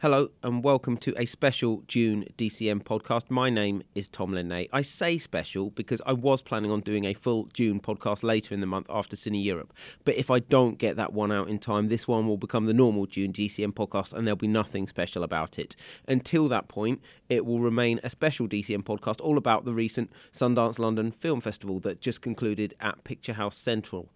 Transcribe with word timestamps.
Hello 0.00 0.30
and 0.44 0.62
welcome 0.62 0.96
to 0.98 1.12
a 1.18 1.26
special 1.26 1.82
June 1.88 2.24
DCM 2.36 2.84
podcast. 2.84 3.30
My 3.30 3.50
name 3.50 3.82
is 3.96 4.08
Tom 4.08 4.32
Linney. 4.32 4.68
I 4.72 4.80
say 4.82 5.18
special 5.18 5.70
because 5.70 6.00
I 6.06 6.12
was 6.12 6.40
planning 6.40 6.70
on 6.70 6.82
doing 6.82 7.04
a 7.04 7.14
full 7.14 7.48
June 7.52 7.80
podcast 7.80 8.22
later 8.22 8.54
in 8.54 8.60
the 8.60 8.66
month 8.68 8.86
after 8.88 9.16
Cine 9.16 9.42
Europe. 9.42 9.72
But 10.04 10.14
if 10.14 10.30
I 10.30 10.38
don't 10.38 10.78
get 10.78 10.94
that 10.94 11.14
one 11.14 11.32
out 11.32 11.48
in 11.48 11.58
time, 11.58 11.88
this 11.88 12.06
one 12.06 12.28
will 12.28 12.36
become 12.36 12.66
the 12.66 12.72
normal 12.72 13.06
June 13.06 13.32
DCM 13.32 13.72
podcast 13.72 14.12
and 14.12 14.24
there'll 14.24 14.36
be 14.36 14.46
nothing 14.46 14.86
special 14.86 15.24
about 15.24 15.58
it. 15.58 15.74
Until 16.06 16.46
that 16.46 16.68
point, 16.68 17.02
it 17.28 17.44
will 17.44 17.58
remain 17.58 17.98
a 18.04 18.08
special 18.08 18.46
DCM 18.46 18.84
podcast 18.84 19.20
all 19.20 19.36
about 19.36 19.64
the 19.64 19.74
recent 19.74 20.12
Sundance 20.32 20.78
London 20.78 21.10
Film 21.10 21.40
Festival 21.40 21.80
that 21.80 22.00
just 22.00 22.20
concluded 22.20 22.72
at 22.78 23.02
Picture 23.02 23.32
House 23.32 23.56
Central. 23.56 24.08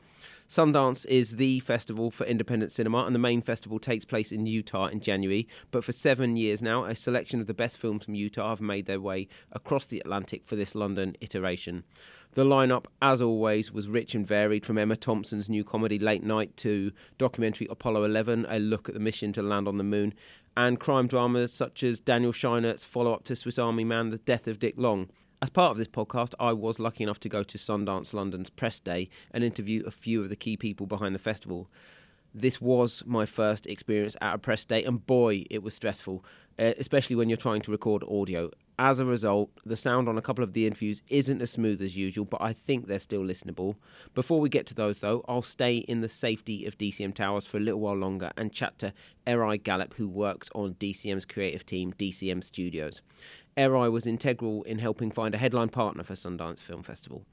Sundance 0.53 1.07
is 1.07 1.37
the 1.37 1.61
festival 1.61 2.11
for 2.11 2.27
independent 2.27 2.73
cinema, 2.73 3.07
and 3.07 3.15
the 3.15 3.19
main 3.19 3.41
festival 3.41 3.79
takes 3.79 4.05
place 4.05 4.31
in 4.31 4.45
Utah 4.45 4.89
in 4.89 5.01
January. 5.01 5.49
But 5.71 5.83
for 5.83 5.93
seven 5.93 6.37
years 6.37 6.61
now, 6.61 6.85
a 6.85 6.95
selection 6.95 7.41
of 7.41 7.47
the 7.47 7.55
best 7.55 7.79
films 7.79 8.05
from 8.05 8.17
Utah 8.17 8.51
have 8.51 8.61
made 8.61 8.85
their 8.85 9.01
way 9.01 9.29
across 9.53 9.87
the 9.87 10.01
Atlantic 10.01 10.45
for 10.45 10.55
this 10.55 10.75
London 10.75 11.17
iteration. 11.23 11.85
The 12.35 12.45
lineup, 12.45 12.85
as 13.01 13.23
always, 13.23 13.73
was 13.73 13.89
rich 13.89 14.15
and 14.15 14.27
varied 14.27 14.67
from 14.67 14.77
Emma 14.77 14.95
Thompson's 14.95 15.49
new 15.49 15.65
comedy 15.65 15.99
Late 15.99 16.23
Night 16.23 16.55
to 16.59 16.93
documentary 17.17 17.67
Apollo 17.71 18.05
11, 18.05 18.45
a 18.47 18.59
look 18.59 18.91
at 18.91 18.95
the 18.95 19.01
mission 19.01 19.33
to 19.33 19.43
land 19.43 19.67
on 19.67 19.79
the 19.79 19.85
moon, 19.85 20.13
and 20.55 20.79
crime 20.79 21.07
dramas 21.07 21.51
such 21.51 21.83
as 21.83 21.99
Daniel 21.99 22.31
Scheinert's 22.31 22.85
follow 22.85 23.15
up 23.15 23.25
to 23.25 23.35
Swiss 23.35 23.59
Army 23.59 23.85
Man, 23.85 24.11
The 24.11 24.19
Death 24.19 24.47
of 24.47 24.59
Dick 24.59 24.75
Long. 24.77 25.09
As 25.43 25.51
part 25.51 25.73
of 25.73 25.77
this 25.77 25.89
podcast, 25.89 26.35
I 26.39 26.53
was 26.53 26.79
lucky 26.79 27.03
enough 27.03 27.19
to 27.19 27.29
go 27.29 27.43
to 27.43 27.59
Sundance 27.59 28.15
London's 28.15 28.49
press 28.49 28.79
day 28.79 29.11
and 29.33 29.43
interview 29.43 29.83
a 29.85 29.91
few 29.91 30.23
of 30.23 30.29
the 30.29 30.37
key 30.37 30.57
people 30.57 30.87
behind 30.87 31.17
the 31.17 31.19
festival. 31.19 31.69
This 32.35 32.63
was 32.63 33.03
my 33.05 33.27
first 33.27 33.67
experience 33.67 34.17
at 34.23 34.35
a 34.35 34.39
press 34.39 34.65
day, 34.65 34.85
and 34.85 35.05
boy, 35.05 35.45
it 35.51 35.63
was 35.63 35.75
stressful, 35.75 36.25
uh, 36.59 36.73
especially 36.79 37.15
when 37.15 37.29
you're 37.29 37.37
trying 37.37 37.61
to 37.61 37.71
record 37.71 38.03
audio. 38.05 38.51
As 38.79 39.01
a 39.01 39.05
result, 39.05 39.51
the 39.67 39.77
sound 39.77 40.09
on 40.09 40.17
a 40.17 40.23
couple 40.23 40.43
of 40.43 40.55
the 40.55 40.67
interviews 40.67 41.03
isn't 41.09 41.43
as 41.43 41.51
smooth 41.51 41.83
as 41.83 41.95
usual, 41.95 42.25
but 42.25 42.41
I 42.41 42.55
think 42.55 42.87
they're 42.87 43.01
still 43.01 43.21
listenable. 43.21 43.77
Before 44.15 44.41
we 44.41 44.49
get 44.49 44.67
to 44.69 44.75
those, 44.75 45.01
though, 45.01 45.23
I'll 45.29 45.43
stay 45.43 45.77
in 45.77 46.01
the 46.01 46.09
safety 46.09 46.65
of 46.65 46.79
DCM 46.79 47.15
Towers 47.15 47.45
for 47.45 47.59
a 47.59 47.61
little 47.61 47.81
while 47.81 47.97
longer 47.97 48.31
and 48.39 48.51
chat 48.51 48.79
to 48.79 48.95
Eri 49.27 49.59
Gallup, 49.59 49.93
who 49.93 50.09
works 50.09 50.49
on 50.55 50.75
DCM's 50.77 51.27
creative 51.27 51.67
team, 51.67 51.93
DCM 51.99 52.43
Studios. 52.43 53.03
Eri 53.59 53.91
was 53.91 54.07
integral 54.07 54.63
in 54.63 54.79
helping 54.79 55.11
find 55.11 55.35
a 55.35 55.39
headline 55.39 55.69
partner 55.69 56.03
for 56.03 56.15
Sundance 56.15 56.61
Film 56.61 56.83
Festival. 56.83 57.27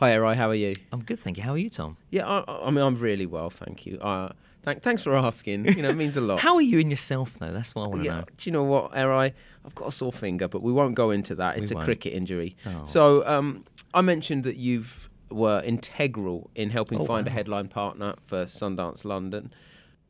Hi, 0.00 0.12
Eri. 0.12 0.34
How 0.34 0.48
are 0.48 0.54
you? 0.54 0.76
I'm 0.92 1.02
good, 1.02 1.18
thank 1.18 1.36
you. 1.36 1.42
How 1.42 1.52
are 1.52 1.58
you, 1.58 1.68
Tom? 1.68 1.98
Yeah, 2.08 2.26
I, 2.26 2.66
I 2.66 2.70
mean, 2.70 2.82
I'm 2.82 2.96
really 2.96 3.26
well, 3.26 3.50
thank 3.50 3.84
you. 3.84 3.98
Uh, 3.98 4.32
thank, 4.62 4.82
thanks 4.82 5.02
for 5.02 5.14
asking. 5.14 5.66
You 5.66 5.82
know, 5.82 5.90
it 5.90 5.96
means 5.96 6.16
a 6.16 6.22
lot. 6.22 6.40
How 6.40 6.54
are 6.54 6.62
you 6.62 6.78
in 6.78 6.90
yourself, 6.90 7.38
though? 7.38 7.52
That's 7.52 7.74
what 7.74 7.84
I 7.84 7.86
want 7.88 8.00
to 8.00 8.06
yeah, 8.06 8.20
know. 8.20 8.24
do 8.38 8.48
you 8.48 8.52
know 8.52 8.64
what, 8.64 8.96
Eri? 8.96 9.34
I've 9.62 9.74
got 9.74 9.88
a 9.88 9.92
sore 9.92 10.10
finger, 10.10 10.48
but 10.48 10.62
we 10.62 10.72
won't 10.72 10.94
go 10.94 11.10
into 11.10 11.34
that. 11.34 11.56
We 11.56 11.62
It's 11.64 11.70
a 11.70 11.74
won't. 11.74 11.84
cricket 11.84 12.14
injury. 12.14 12.56
Oh. 12.64 12.84
So, 12.84 13.26
um, 13.26 13.66
I 13.92 14.00
mentioned 14.00 14.44
that 14.44 14.56
you've 14.56 15.10
were 15.30 15.60
integral 15.66 16.48
in 16.54 16.70
helping 16.70 16.98
Oh, 17.02 17.04
find 17.04 17.26
a 17.26 17.30
headline 17.30 17.68
partner 17.68 18.14
for 18.22 18.46
Sundance 18.46 19.04
London. 19.04 19.52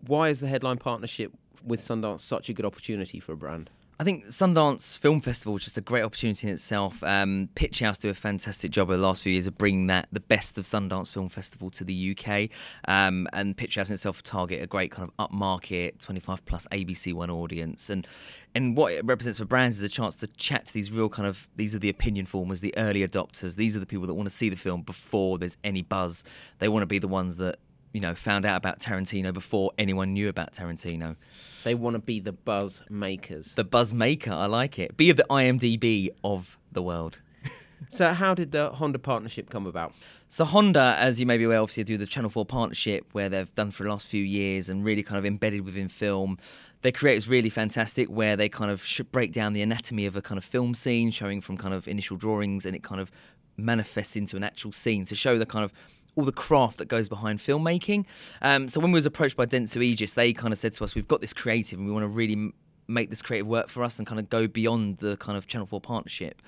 Why 0.07 0.29
is 0.29 0.39
the 0.39 0.47
headline 0.47 0.79
partnership 0.79 1.33
with 1.65 1.81
Sundance 1.81 2.21
such 2.21 2.49
a 2.49 2.53
good 2.53 2.65
opportunity 2.65 3.19
for 3.19 3.33
a 3.33 3.37
brand? 3.37 3.71
I 4.01 4.03
think 4.03 4.25
Sundance 4.25 4.97
Film 4.97 5.21
Festival 5.21 5.59
is 5.59 5.65
just 5.65 5.77
a 5.77 5.83
great 5.83 6.03
opportunity 6.03 6.49
in 6.49 6.55
itself. 6.55 7.05
Um, 7.05 7.51
Pitch 7.55 7.81
House 7.81 7.99
do 7.99 8.09
a 8.09 8.15
fantastic 8.15 8.71
job 8.71 8.89
over 8.89 8.97
the 8.97 9.03
last 9.03 9.23
few 9.23 9.33
years 9.33 9.47
of 9.47 9.59
bringing 9.59 9.89
that 9.89 10.09
the 10.11 10.21
best 10.21 10.57
of 10.57 10.65
Sundance 10.65 11.13
Film 11.13 11.29
Festival 11.29 11.69
to 11.69 11.85
the 11.85 12.17
UK, 12.17 12.49
um, 12.89 13.29
and 13.35 13.55
Pitch 13.55 13.75
House 13.75 13.91
in 13.91 13.95
itself 13.95 14.23
target 14.23 14.63
a 14.63 14.67
great 14.67 14.91
kind 14.91 15.07
of 15.07 15.31
upmarket 15.31 16.03
25 16.03 16.47
plus 16.47 16.67
ABC 16.73 17.13
One 17.13 17.29
audience, 17.29 17.91
and 17.91 18.09
and 18.55 18.75
what 18.75 18.95
it 18.95 19.05
represents 19.05 19.39
for 19.39 19.45
brands 19.45 19.77
is 19.77 19.83
a 19.83 19.89
chance 19.91 20.15
to 20.15 20.27
chat 20.29 20.65
to 20.65 20.73
these 20.73 20.91
real 20.91 21.11
kind 21.11 21.29
of 21.29 21.51
these 21.57 21.75
are 21.75 21.79
the 21.79 21.91
opinion 21.91 22.25
formers, 22.25 22.61
the 22.61 22.73
early 22.79 23.07
adopters. 23.07 23.57
These 23.57 23.77
are 23.77 23.81
the 23.81 23.87
people 23.87 24.07
that 24.07 24.15
want 24.15 24.31
to 24.31 24.35
see 24.35 24.49
the 24.49 24.57
film 24.57 24.81
before 24.81 25.37
there's 25.37 25.59
any 25.63 25.83
buzz. 25.83 26.25
They 26.59 26.71
want 26.71 26.85
to 26.85 26.87
be 26.87 26.99
the 26.99 27.07
ones 27.07 27.37
that 27.37 27.59
you 27.93 28.01
know 28.01 28.15
found 28.15 28.45
out 28.45 28.57
about 28.57 28.79
Tarantino 28.79 29.33
before 29.33 29.73
anyone 29.79 30.13
knew 30.13 30.29
about 30.29 30.53
Tarantino. 30.53 31.17
They 31.65 31.75
want 31.75 31.95
to 31.95 32.01
be 32.01 32.21
the 32.21 32.33
buzz 32.33 32.83
makers. 32.89 33.55
The 33.55 33.65
buzz 33.65 33.93
maker, 33.93 34.33
I 34.33 34.47
like 34.47 34.79
it. 34.79 34.97
Be 34.97 35.11
of 35.11 35.17
the 35.17 35.27
IMDb 35.29 36.09
of 36.25 36.59
the 36.73 36.83
world. 36.83 37.21
So, 37.89 38.13
how 38.13 38.35
did 38.35 38.53
the 38.53 38.69
Honda 38.71 38.99
partnership 38.99 39.49
come 39.49 39.67
about? 39.67 39.95
So 40.33 40.45
Honda, 40.45 40.95
as 40.97 41.19
you 41.19 41.27
may 41.27 41.39
be 41.39 41.45
aware, 41.45 41.59
obviously 41.59 41.83
do 41.83 41.97
the 41.97 42.07
Channel 42.07 42.31
4 42.31 42.47
partnership 42.47 43.05
where 43.11 43.29
they've 43.29 43.53
done 43.57 43.73
for 43.73 43.83
the 43.83 43.89
last 43.89 44.07
few 44.07 44.23
years 44.23 44.69
and 44.69 44.85
really 44.85 45.03
kind 45.03 45.19
of 45.19 45.27
embedded 45.27 45.63
within 45.63 45.89
film. 45.89 46.39
Their 46.83 46.93
creative 46.93 47.25
is 47.25 47.29
really 47.29 47.51
fantastic 47.51 48.09
where 48.09 48.37
they 48.37 48.49
kind 48.49 48.71
of 48.71 48.87
break 49.11 49.33
down 49.33 49.55
the 49.55 49.63
anatomy 49.63 50.07
of 50.07 50.15
a 50.15 50.23
kind 50.23 50.39
of 50.39 50.45
film 50.45 50.73
scene, 50.75 51.11
showing 51.11 51.41
from 51.41 51.57
kind 51.57 51.75
of 51.75 51.89
initial 51.89 52.17
drawings 52.17 52.65
and 52.65 52.77
it 52.77 52.85
kind 52.85 53.01
of 53.01 53.11
manifests 53.57 54.15
into 54.15 54.37
an 54.37 54.45
actual 54.45 54.71
scene 54.71 55.05
to 55.07 55.17
show 55.17 55.37
the 55.37 55.45
kind 55.45 55.65
of 55.65 55.73
all 56.17 56.25
the 56.25 56.33
craft 56.33 56.79
that 56.79 56.89
goes 56.89 57.09
behind 57.09 57.39
filmmaking. 57.39 58.05
Um, 58.43 58.69
so 58.69 58.81
when 58.81 58.93
we 58.93 58.97
was 58.97 59.07
approached 59.07 59.37
by 59.37 59.47
Dentsu 59.47 59.83
Aegis, 59.83 60.15
they 60.15 60.33
kind 60.33 60.53
of 60.53 60.59
said 60.59 60.73
to 60.75 60.85
us, 60.85 60.95
we've 60.95 61.09
got 61.09 61.21
this 61.21 61.33
creative 61.33 61.79
and 61.79 61.87
we 61.87 61.93
want 61.93 62.05
to 62.05 62.09
really 62.09 62.53
make 62.91 63.09
this 63.09 63.23
creative 63.23 63.47
work 63.47 63.69
for 63.69 63.83
us 63.83 63.99
and 63.99 64.07
kind 64.07 64.19
of 64.19 64.29
go 64.29 64.47
beyond 64.47 64.99
the 64.99 65.17
kind 65.19 65.39
of 65.39 65.47
Channel 65.47 65.67
4 65.67 65.81
partnership. 65.81 66.43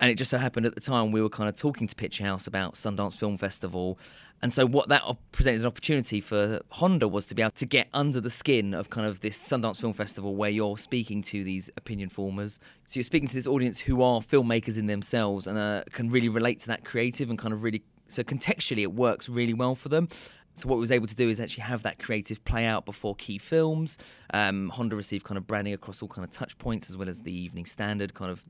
And 0.00 0.10
it 0.10 0.16
just 0.16 0.30
so 0.30 0.38
happened 0.38 0.66
at 0.66 0.74
the 0.74 0.80
time 0.80 1.12
we 1.12 1.22
were 1.22 1.28
kind 1.28 1.48
of 1.48 1.54
talking 1.54 1.86
to 1.86 1.94
Pitch 1.94 2.18
House 2.18 2.46
about 2.46 2.74
Sundance 2.74 3.16
Film 3.16 3.36
Festival. 3.36 3.98
And 4.40 4.52
so 4.52 4.66
what 4.66 4.88
that 4.88 5.04
presented 5.30 5.60
an 5.60 5.66
opportunity 5.66 6.20
for 6.20 6.60
Honda 6.70 7.06
was 7.06 7.26
to 7.26 7.34
be 7.34 7.42
able 7.42 7.52
to 7.52 7.66
get 7.66 7.88
under 7.94 8.20
the 8.20 8.30
skin 8.30 8.74
of 8.74 8.90
kind 8.90 9.06
of 9.06 9.20
this 9.20 9.38
Sundance 9.38 9.80
Film 9.80 9.92
Festival 9.92 10.34
where 10.34 10.50
you're 10.50 10.78
speaking 10.78 11.22
to 11.22 11.44
these 11.44 11.70
opinion 11.76 12.08
formers. 12.08 12.58
So 12.88 12.98
you're 12.98 13.04
speaking 13.04 13.28
to 13.28 13.34
this 13.34 13.46
audience 13.46 13.78
who 13.78 14.02
are 14.02 14.20
filmmakers 14.20 14.78
in 14.78 14.86
themselves 14.86 15.46
and 15.46 15.56
uh, 15.56 15.84
can 15.92 16.10
really 16.10 16.28
relate 16.28 16.58
to 16.60 16.66
that 16.68 16.84
creative 16.84 17.30
and 17.30 17.38
kind 17.38 17.54
of 17.54 17.62
really 17.62 17.84
so 18.12 18.22
contextually 18.22 18.82
it 18.82 18.92
works 18.92 19.28
really 19.28 19.54
well 19.54 19.74
for 19.74 19.88
them. 19.88 20.08
So 20.54 20.68
what 20.68 20.76
we 20.76 20.80
was 20.80 20.92
able 20.92 21.06
to 21.06 21.14
do 21.14 21.28
is 21.28 21.40
actually 21.40 21.62
have 21.62 21.82
that 21.84 21.98
creative 21.98 22.44
play 22.44 22.66
out 22.66 22.84
before 22.84 23.14
key 23.14 23.38
films. 23.38 23.96
Um, 24.34 24.68
Honda 24.68 24.96
received 24.96 25.24
kind 25.24 25.38
of 25.38 25.46
branding 25.46 25.72
across 25.72 26.02
all 26.02 26.08
kind 26.08 26.24
of 26.24 26.30
touch 26.30 26.58
points 26.58 26.90
as 26.90 26.96
well 26.96 27.08
as 27.08 27.22
the 27.22 27.32
Evening 27.32 27.64
Standard, 27.64 28.12
kind 28.12 28.30
of 28.30 28.44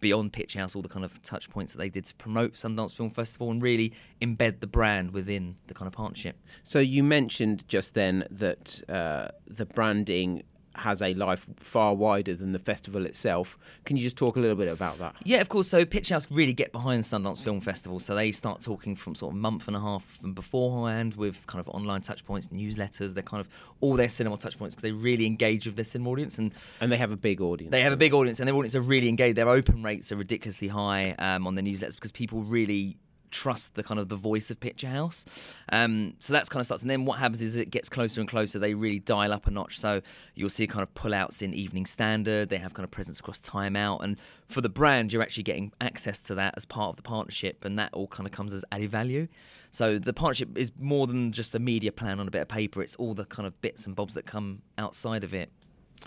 beyond 0.00 0.32
Pitch 0.32 0.54
House, 0.54 0.74
all 0.74 0.82
the 0.82 0.88
kind 0.88 1.04
of 1.04 1.20
touch 1.22 1.50
points 1.50 1.72
that 1.72 1.78
they 1.78 1.90
did 1.90 2.06
to 2.06 2.14
promote 2.14 2.54
Sundance 2.54 2.96
Film 2.96 3.10
Festival 3.10 3.50
and 3.50 3.62
really 3.62 3.92
embed 4.20 4.60
the 4.60 4.66
brand 4.66 5.12
within 5.12 5.56
the 5.66 5.74
kind 5.74 5.86
of 5.86 5.92
partnership. 5.92 6.36
So, 6.64 6.78
you 6.78 7.02
mentioned 7.02 7.68
just 7.68 7.94
then 7.94 8.26
that 8.30 8.80
uh, 8.88 9.28
the 9.46 9.66
branding 9.66 10.42
has 10.76 11.02
a 11.02 11.14
life 11.14 11.46
far 11.60 11.94
wider 11.94 12.34
than 12.34 12.52
the 12.52 12.58
festival 12.58 13.06
itself. 13.06 13.58
Can 13.84 13.96
you 13.96 14.02
just 14.02 14.16
talk 14.16 14.36
a 14.36 14.40
little 14.40 14.56
bit 14.56 14.68
about 14.68 14.98
that? 14.98 15.14
Yeah, 15.24 15.40
of 15.40 15.48
course. 15.48 15.68
So 15.68 15.84
Pitch 15.84 16.08
House 16.08 16.30
really 16.30 16.52
get 16.52 16.72
behind 16.72 17.04
Sundance 17.04 17.42
Film 17.42 17.60
Festival. 17.60 18.00
So 18.00 18.14
they 18.14 18.32
start 18.32 18.60
talking 18.60 18.96
from 18.96 19.14
sort 19.14 19.32
of 19.32 19.36
a 19.36 19.40
month 19.40 19.68
and 19.68 19.76
a 19.76 19.80
half 19.80 20.18
beforehand 20.34 21.14
with 21.14 21.46
kind 21.46 21.60
of 21.60 21.68
online 21.68 22.00
touch 22.00 22.24
points, 22.24 22.48
newsletters. 22.48 23.14
They're 23.14 23.22
kind 23.22 23.40
of 23.40 23.48
all 23.80 23.94
their 23.94 24.08
cinema 24.08 24.36
touch 24.36 24.58
points 24.58 24.74
because 24.74 24.82
they 24.82 24.92
really 24.92 25.26
engage 25.26 25.66
with 25.66 25.76
their 25.76 25.84
cinema 25.84 26.10
audience 26.10 26.38
and 26.38 26.52
And 26.80 26.90
they 26.90 26.96
have 26.96 27.12
a 27.12 27.16
big 27.16 27.40
audience. 27.40 27.70
They 27.70 27.82
have 27.82 27.92
a 27.92 27.96
big 27.96 28.14
audience, 28.14 28.40
and 28.40 28.48
their 28.48 28.54
audience 28.54 28.74
are 28.74 28.80
really 28.80 29.08
engaged. 29.08 29.36
Their 29.36 29.48
open 29.48 29.82
rates 29.82 30.12
are 30.12 30.16
ridiculously 30.16 30.68
high 30.68 31.14
um, 31.18 31.46
on 31.46 31.54
their 31.54 31.64
newsletters 31.64 31.94
because 31.94 32.12
people 32.12 32.42
really 32.42 32.96
trust 33.32 33.74
the 33.74 33.82
kind 33.82 33.98
of 33.98 34.08
the 34.08 34.16
voice 34.16 34.50
of 34.50 34.60
Picture 34.60 34.88
House. 34.88 35.24
Um, 35.72 36.14
so 36.20 36.32
that's 36.32 36.48
kind 36.48 36.60
of 36.60 36.66
starts, 36.66 36.82
and 36.82 36.90
then 36.90 37.04
what 37.04 37.18
happens 37.18 37.42
is 37.42 37.56
it 37.56 37.70
gets 37.70 37.88
closer 37.88 38.20
and 38.20 38.28
closer. 38.28 38.58
They 38.58 38.74
really 38.74 39.00
dial 39.00 39.32
up 39.32 39.46
a 39.46 39.50
notch. 39.50 39.80
So 39.80 40.00
you'll 40.34 40.50
see 40.50 40.66
kind 40.66 40.82
of 40.82 40.94
pullouts 40.94 41.42
in 41.42 41.52
Evening 41.54 41.86
Standard. 41.86 42.48
They 42.50 42.58
have 42.58 42.74
kind 42.74 42.84
of 42.84 42.90
presence 42.90 43.18
across 43.18 43.40
Time 43.40 43.74
Out, 43.74 44.04
and 44.04 44.18
for 44.48 44.60
the 44.60 44.68
brand, 44.68 45.12
you're 45.12 45.22
actually 45.22 45.44
getting 45.44 45.72
access 45.80 46.20
to 46.20 46.34
that 46.36 46.54
as 46.56 46.64
part 46.64 46.90
of 46.90 46.96
the 46.96 47.02
partnership, 47.02 47.64
and 47.64 47.78
that 47.78 47.90
all 47.92 48.06
kind 48.06 48.26
of 48.26 48.32
comes 48.32 48.52
as 48.52 48.64
added 48.70 48.90
value. 48.90 49.26
So 49.70 49.98
the 49.98 50.12
partnership 50.12 50.56
is 50.56 50.70
more 50.78 51.06
than 51.06 51.32
just 51.32 51.54
a 51.54 51.58
media 51.58 51.90
plan 51.90 52.20
on 52.20 52.28
a 52.28 52.30
bit 52.30 52.42
of 52.42 52.48
paper. 52.48 52.82
It's 52.82 52.94
all 52.96 53.14
the 53.14 53.24
kind 53.24 53.46
of 53.46 53.58
bits 53.62 53.86
and 53.86 53.96
bobs 53.96 54.14
that 54.14 54.26
come 54.26 54.62
outside 54.76 55.24
of 55.24 55.32
it. 55.34 55.50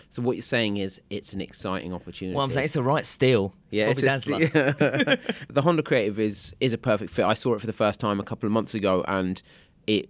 So, 0.09 0.21
what 0.21 0.35
you're 0.35 0.43
saying 0.43 0.77
is 0.77 0.99
it's 1.09 1.33
an 1.33 1.41
exciting 1.41 1.93
opportunity. 1.93 2.35
Well, 2.35 2.43
I'm 2.45 2.51
saying 2.51 2.65
it's 2.65 2.75
a 2.75 2.83
right 2.83 3.05
steal. 3.05 3.53
It's 3.71 3.77
Yeah, 3.79 3.93
Bobby 3.93 4.43
it's 4.43 4.53
just- 4.53 5.47
the 5.53 5.61
Honda 5.61 5.83
Creative 5.83 6.19
is 6.19 6.53
is 6.59 6.73
a 6.73 6.77
perfect 6.77 7.11
fit. 7.11 7.25
I 7.25 7.33
saw 7.33 7.53
it 7.53 7.59
for 7.61 7.67
the 7.67 7.73
first 7.73 7.99
time 7.99 8.19
a 8.19 8.23
couple 8.23 8.47
of 8.47 8.53
months 8.53 8.73
ago, 8.73 9.03
and 9.07 9.41
it 9.87 10.09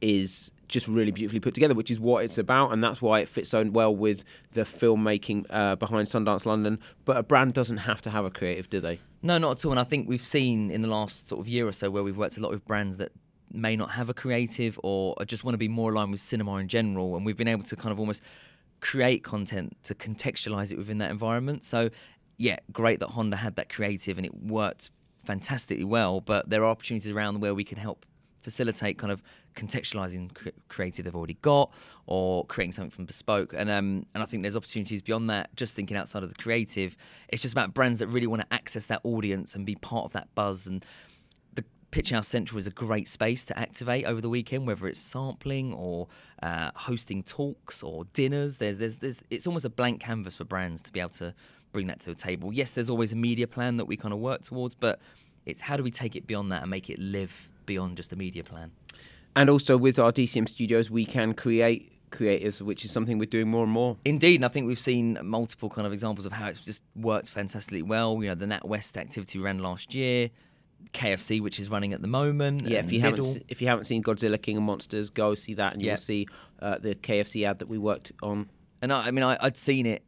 is 0.00 0.50
just 0.68 0.88
really 0.88 1.10
beautifully 1.10 1.38
put 1.38 1.52
together, 1.52 1.74
which 1.74 1.90
is 1.90 2.00
what 2.00 2.24
it's 2.24 2.38
about, 2.38 2.72
and 2.72 2.82
that's 2.82 3.02
why 3.02 3.20
it 3.20 3.28
fits 3.28 3.50
so 3.50 3.62
well 3.70 3.94
with 3.94 4.24
the 4.52 4.62
filmmaking 4.62 5.44
uh, 5.50 5.76
behind 5.76 6.08
Sundance 6.08 6.46
London. 6.46 6.78
But 7.04 7.18
a 7.18 7.22
brand 7.22 7.52
doesn't 7.52 7.76
have 7.76 8.00
to 8.02 8.10
have 8.10 8.24
a 8.24 8.30
creative, 8.30 8.70
do 8.70 8.80
they? 8.80 8.98
No, 9.22 9.36
not 9.38 9.58
at 9.58 9.64
all. 9.64 9.72
And 9.72 9.78
I 9.80 9.84
think 9.84 10.08
we've 10.08 10.20
seen 10.22 10.70
in 10.70 10.80
the 10.82 10.88
last 10.88 11.28
sort 11.28 11.40
of 11.40 11.46
year 11.48 11.68
or 11.68 11.72
so 11.72 11.90
where 11.90 12.02
we've 12.02 12.16
worked 12.16 12.38
a 12.38 12.40
lot 12.40 12.50
with 12.50 12.64
brands 12.64 12.96
that 12.96 13.12
may 13.52 13.76
not 13.76 13.90
have 13.90 14.08
a 14.08 14.14
creative 14.14 14.80
or 14.82 15.14
just 15.26 15.44
want 15.44 15.52
to 15.52 15.58
be 15.58 15.68
more 15.68 15.92
aligned 15.92 16.10
with 16.10 16.20
cinema 16.20 16.56
in 16.56 16.68
general. 16.68 17.16
And 17.16 17.26
we've 17.26 17.36
been 17.36 17.48
able 17.48 17.64
to 17.64 17.76
kind 17.76 17.92
of 17.92 18.00
almost 18.00 18.22
create 18.82 19.22
content 19.24 19.76
to 19.84 19.94
contextualize 19.94 20.70
it 20.70 20.76
within 20.76 20.98
that 20.98 21.10
environment. 21.10 21.64
So, 21.64 21.88
yeah, 22.36 22.58
great 22.72 23.00
that 23.00 23.08
Honda 23.08 23.36
had 23.36 23.56
that 23.56 23.72
creative 23.72 24.18
and 24.18 24.26
it 24.26 24.34
worked 24.42 24.90
fantastically 25.24 25.84
well. 25.84 26.20
But 26.20 26.50
there 26.50 26.62
are 26.62 26.70
opportunities 26.70 27.10
around 27.10 27.40
where 27.40 27.54
we 27.54 27.64
can 27.64 27.78
help 27.78 28.04
facilitate 28.42 28.98
kind 28.98 29.12
of 29.12 29.22
contextualizing 29.54 30.34
cre- 30.34 30.48
creative 30.68 31.04
they've 31.04 31.14
already 31.14 31.38
got 31.42 31.70
or 32.06 32.44
creating 32.46 32.72
something 32.72 32.90
from 32.90 33.04
bespoke. 33.06 33.54
And 33.56 33.70
um, 33.70 34.04
and 34.14 34.22
I 34.22 34.26
think 34.26 34.42
there's 34.42 34.56
opportunities 34.56 35.00
beyond 35.00 35.30
that. 35.30 35.54
Just 35.54 35.76
thinking 35.76 35.96
outside 35.96 36.24
of 36.24 36.28
the 36.28 36.34
creative, 36.34 36.96
it's 37.28 37.40
just 37.40 37.54
about 37.54 37.72
brands 37.72 38.00
that 38.00 38.08
really 38.08 38.26
want 38.26 38.42
to 38.42 38.52
access 38.52 38.86
that 38.86 39.00
audience 39.04 39.54
and 39.54 39.64
be 39.64 39.76
part 39.76 40.04
of 40.04 40.12
that 40.12 40.28
buzz 40.34 40.66
and. 40.66 40.84
Picture 41.92 42.14
House 42.14 42.26
Central 42.26 42.58
is 42.58 42.66
a 42.66 42.70
great 42.70 43.06
space 43.06 43.44
to 43.44 43.58
activate 43.58 44.06
over 44.06 44.22
the 44.22 44.30
weekend, 44.30 44.66
whether 44.66 44.88
it's 44.88 44.98
sampling 44.98 45.74
or 45.74 46.08
uh, 46.42 46.70
hosting 46.74 47.22
talks 47.22 47.82
or 47.82 48.06
dinners. 48.14 48.56
There's, 48.56 48.78
there's, 48.78 48.96
there's, 48.96 49.22
it's 49.30 49.46
almost 49.46 49.66
a 49.66 49.68
blank 49.68 50.00
canvas 50.00 50.36
for 50.36 50.44
brands 50.44 50.82
to 50.84 50.92
be 50.92 51.00
able 51.00 51.10
to 51.10 51.34
bring 51.72 51.88
that 51.88 52.00
to 52.00 52.06
the 52.06 52.14
table. 52.14 52.50
Yes, 52.50 52.70
there's 52.70 52.88
always 52.88 53.12
a 53.12 53.16
media 53.16 53.46
plan 53.46 53.76
that 53.76 53.84
we 53.84 53.98
kind 53.98 54.14
of 54.14 54.20
work 54.20 54.40
towards, 54.40 54.74
but 54.74 55.00
it's 55.44 55.60
how 55.60 55.76
do 55.76 55.82
we 55.82 55.90
take 55.90 56.16
it 56.16 56.26
beyond 56.26 56.50
that 56.50 56.62
and 56.62 56.70
make 56.70 56.88
it 56.88 56.98
live 56.98 57.50
beyond 57.66 57.98
just 57.98 58.10
a 58.10 58.16
media 58.16 58.42
plan. 58.42 58.70
And 59.36 59.50
also 59.50 59.76
with 59.76 59.98
our 59.98 60.12
DCM 60.12 60.48
studios, 60.48 60.90
we 60.90 61.04
can 61.04 61.34
create 61.34 61.92
creatives, 62.10 62.62
which 62.62 62.86
is 62.86 62.90
something 62.90 63.18
we're 63.18 63.26
doing 63.26 63.48
more 63.48 63.64
and 63.64 63.72
more. 63.72 63.98
Indeed, 64.06 64.36
and 64.36 64.46
I 64.46 64.48
think 64.48 64.66
we've 64.66 64.78
seen 64.78 65.18
multiple 65.22 65.68
kind 65.68 65.86
of 65.86 65.92
examples 65.92 66.24
of 66.24 66.32
how 66.32 66.48
it's 66.48 66.64
just 66.64 66.82
worked 66.96 67.30
fantastically 67.30 67.82
well. 67.82 68.22
You 68.22 68.30
know, 68.30 68.34
the 68.34 68.46
NatWest 68.46 68.96
activity 68.96 69.38
we 69.38 69.44
ran 69.44 69.58
last 69.58 69.94
year, 69.94 70.30
KFC, 70.92 71.40
which 71.40 71.58
is 71.60 71.68
running 71.68 71.92
at 71.92 72.02
the 72.02 72.08
moment. 72.08 72.66
Yeah, 72.66 72.80
if 72.80 72.92
you 72.92 73.00
haven't 73.00 73.42
if 73.48 73.60
you 73.62 73.68
haven't 73.68 73.84
seen 73.84 74.02
Godzilla 74.02 74.40
King 74.40 74.56
of 74.58 74.62
Monsters, 74.62 75.10
go 75.10 75.34
see 75.34 75.54
that, 75.54 75.74
and 75.74 75.82
Yeah. 75.82 75.92
you'll 75.92 75.96
see 75.98 76.26
uh, 76.60 76.78
the 76.78 76.94
KFC 76.94 77.46
ad 77.46 77.58
that 77.58 77.68
we 77.68 77.78
worked 77.78 78.12
on. 78.22 78.48
And 78.82 78.92
I, 78.92 79.06
I 79.06 79.10
mean, 79.10 79.22
I, 79.24 79.36
I'd 79.40 79.56
seen 79.56 79.86
it 79.86 80.02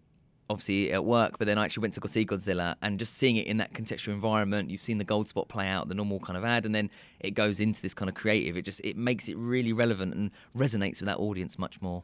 obviously 0.51 0.93
at 0.93 1.03
work, 1.05 1.39
but 1.39 1.47
then 1.47 1.57
I 1.57 1.65
actually 1.65 1.83
went 1.83 1.95
to 1.95 2.01
go 2.01 2.07
see 2.09 2.27
Godzilla 2.27 2.75
and 2.83 2.99
just 2.99 3.15
seeing 3.15 3.37
it 3.37 3.47
in 3.47 3.57
that 3.57 3.73
contextual 3.73 4.09
environment. 4.13 4.69
You've 4.71 4.81
seen 4.81 4.99
the 4.99 5.05
gold 5.05 5.27
spot 5.27 5.49
play 5.49 5.69
out, 5.69 5.89
the 5.89 5.95
normal 5.95 6.21
kind 6.21 6.37
of 6.37 6.45
ad, 6.45 6.67
and 6.67 6.75
then 6.75 6.91
it 7.21 7.31
goes 7.31 7.61
into 7.61 7.81
this 7.81 7.95
kind 7.95 8.09
of 8.11 8.15
creative. 8.15 8.57
It 8.57 8.63
just 8.63 8.81
it 8.85 8.97
makes 8.97 9.29
it 9.29 9.37
really 9.39 9.73
relevant 9.73 10.15
and 10.15 10.31
resonates 10.57 11.01
with 11.01 11.07
that 11.07 11.19
audience 11.19 11.59
much 11.59 11.81
more. 11.81 12.03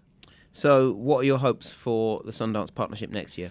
So, 0.52 0.92
what 0.92 1.18
are 1.18 1.24
your 1.24 1.38
hopes 1.38 1.70
for 1.70 2.22
the 2.24 2.32
Sundance 2.32 2.74
partnership 2.74 3.10
next 3.10 3.36
year? 3.38 3.50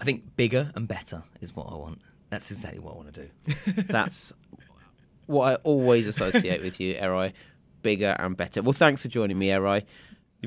I 0.00 0.04
think 0.04 0.36
bigger 0.36 0.70
and 0.76 0.86
better 0.86 1.24
is 1.40 1.54
what 1.56 1.66
I 1.70 1.74
want. 1.74 2.00
That's 2.30 2.50
exactly 2.50 2.80
what 2.80 2.94
I 2.94 2.96
want 2.96 3.14
to 3.14 3.22
do. 3.22 3.82
That's 3.88 4.32
what 5.26 5.52
I 5.52 5.54
always 5.56 6.06
associate 6.06 6.62
with 6.62 6.80
you, 6.80 6.94
Eroy. 6.94 7.32
Bigger 7.82 8.16
and 8.18 8.36
better. 8.36 8.62
Well, 8.62 8.72
thanks 8.72 9.02
for 9.02 9.08
joining 9.08 9.38
me, 9.38 9.48
Eroy. 9.48 9.84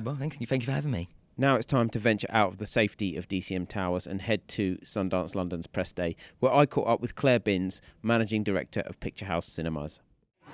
well, 0.01 0.15
thank 0.15 0.39
you, 0.39 0.47
thank 0.47 0.63
you 0.63 0.65
for 0.67 0.73
having 0.73 0.91
me. 0.91 1.09
Now 1.37 1.55
it's 1.55 1.65
time 1.65 1.89
to 1.91 1.99
venture 1.99 2.27
out 2.29 2.51
of 2.51 2.57
the 2.57 2.67
safety 2.67 3.15
of 3.15 3.27
DCM 3.27 3.67
Towers 3.67 4.05
and 4.05 4.21
head 4.21 4.47
to 4.49 4.75
Sundance 4.83 5.33
London's 5.33 5.65
press 5.65 5.91
day, 5.91 6.15
where 6.39 6.53
I 6.53 6.65
caught 6.65 6.87
up 6.87 7.01
with 7.01 7.15
Claire 7.15 7.39
Binns, 7.39 7.81
managing 8.03 8.43
director 8.43 8.81
of 8.81 8.99
Picture 8.99 9.25
House 9.25 9.47
Cinemas. 9.47 9.99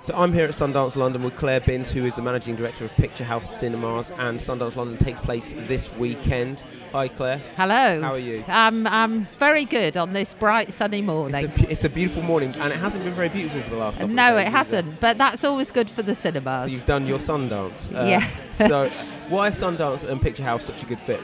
So 0.00 0.14
I'm 0.14 0.32
here 0.32 0.44
at 0.44 0.50
Sundance 0.50 0.94
London 0.94 1.24
with 1.24 1.34
Claire 1.34 1.60
Binns, 1.60 1.90
who 1.90 2.04
is 2.04 2.14
the 2.14 2.22
managing 2.22 2.54
director 2.54 2.84
of 2.84 2.90
Picture 2.92 3.24
House 3.24 3.58
Cinemas, 3.58 4.10
and 4.12 4.38
Sundance 4.38 4.76
London 4.76 4.96
takes 4.96 5.18
place 5.18 5.52
this 5.66 5.92
weekend. 5.96 6.62
Hi, 6.92 7.08
Claire. 7.08 7.38
Hello. 7.56 8.00
How 8.00 8.12
are 8.12 8.18
you? 8.18 8.44
Um, 8.46 8.86
I'm 8.86 9.24
very 9.24 9.64
good 9.64 9.96
on 9.96 10.12
this 10.12 10.34
bright 10.34 10.72
sunny 10.72 11.02
morning. 11.02 11.44
It's 11.44 11.62
a, 11.62 11.70
it's 11.70 11.84
a 11.84 11.88
beautiful 11.88 12.22
morning, 12.22 12.54
and 12.60 12.72
it 12.72 12.76
hasn't 12.76 13.04
been 13.04 13.12
very 13.12 13.28
beautiful 13.28 13.60
for 13.62 13.70
the 13.70 13.76
last 13.76 13.98
couple 13.98 14.14
no, 14.14 14.36
days. 14.36 14.46
it 14.46 14.50
hasn't, 14.50 15.00
but 15.00 15.18
that's 15.18 15.42
always 15.42 15.72
good 15.72 15.90
for 15.90 16.02
the 16.02 16.14
cinemas. 16.14 16.70
So 16.70 16.76
you've 16.76 16.86
done 16.86 17.04
your 17.04 17.18
Sundance. 17.18 17.92
Uh, 17.92 18.04
Yeah. 18.06 18.26
so 18.52 18.88
why 19.28 19.50
Sundance 19.50 20.08
and 20.08 20.22
Picture 20.22 20.44
House 20.44 20.64
such 20.64 20.82
a 20.84 20.86
good 20.86 21.00
fit? 21.00 21.20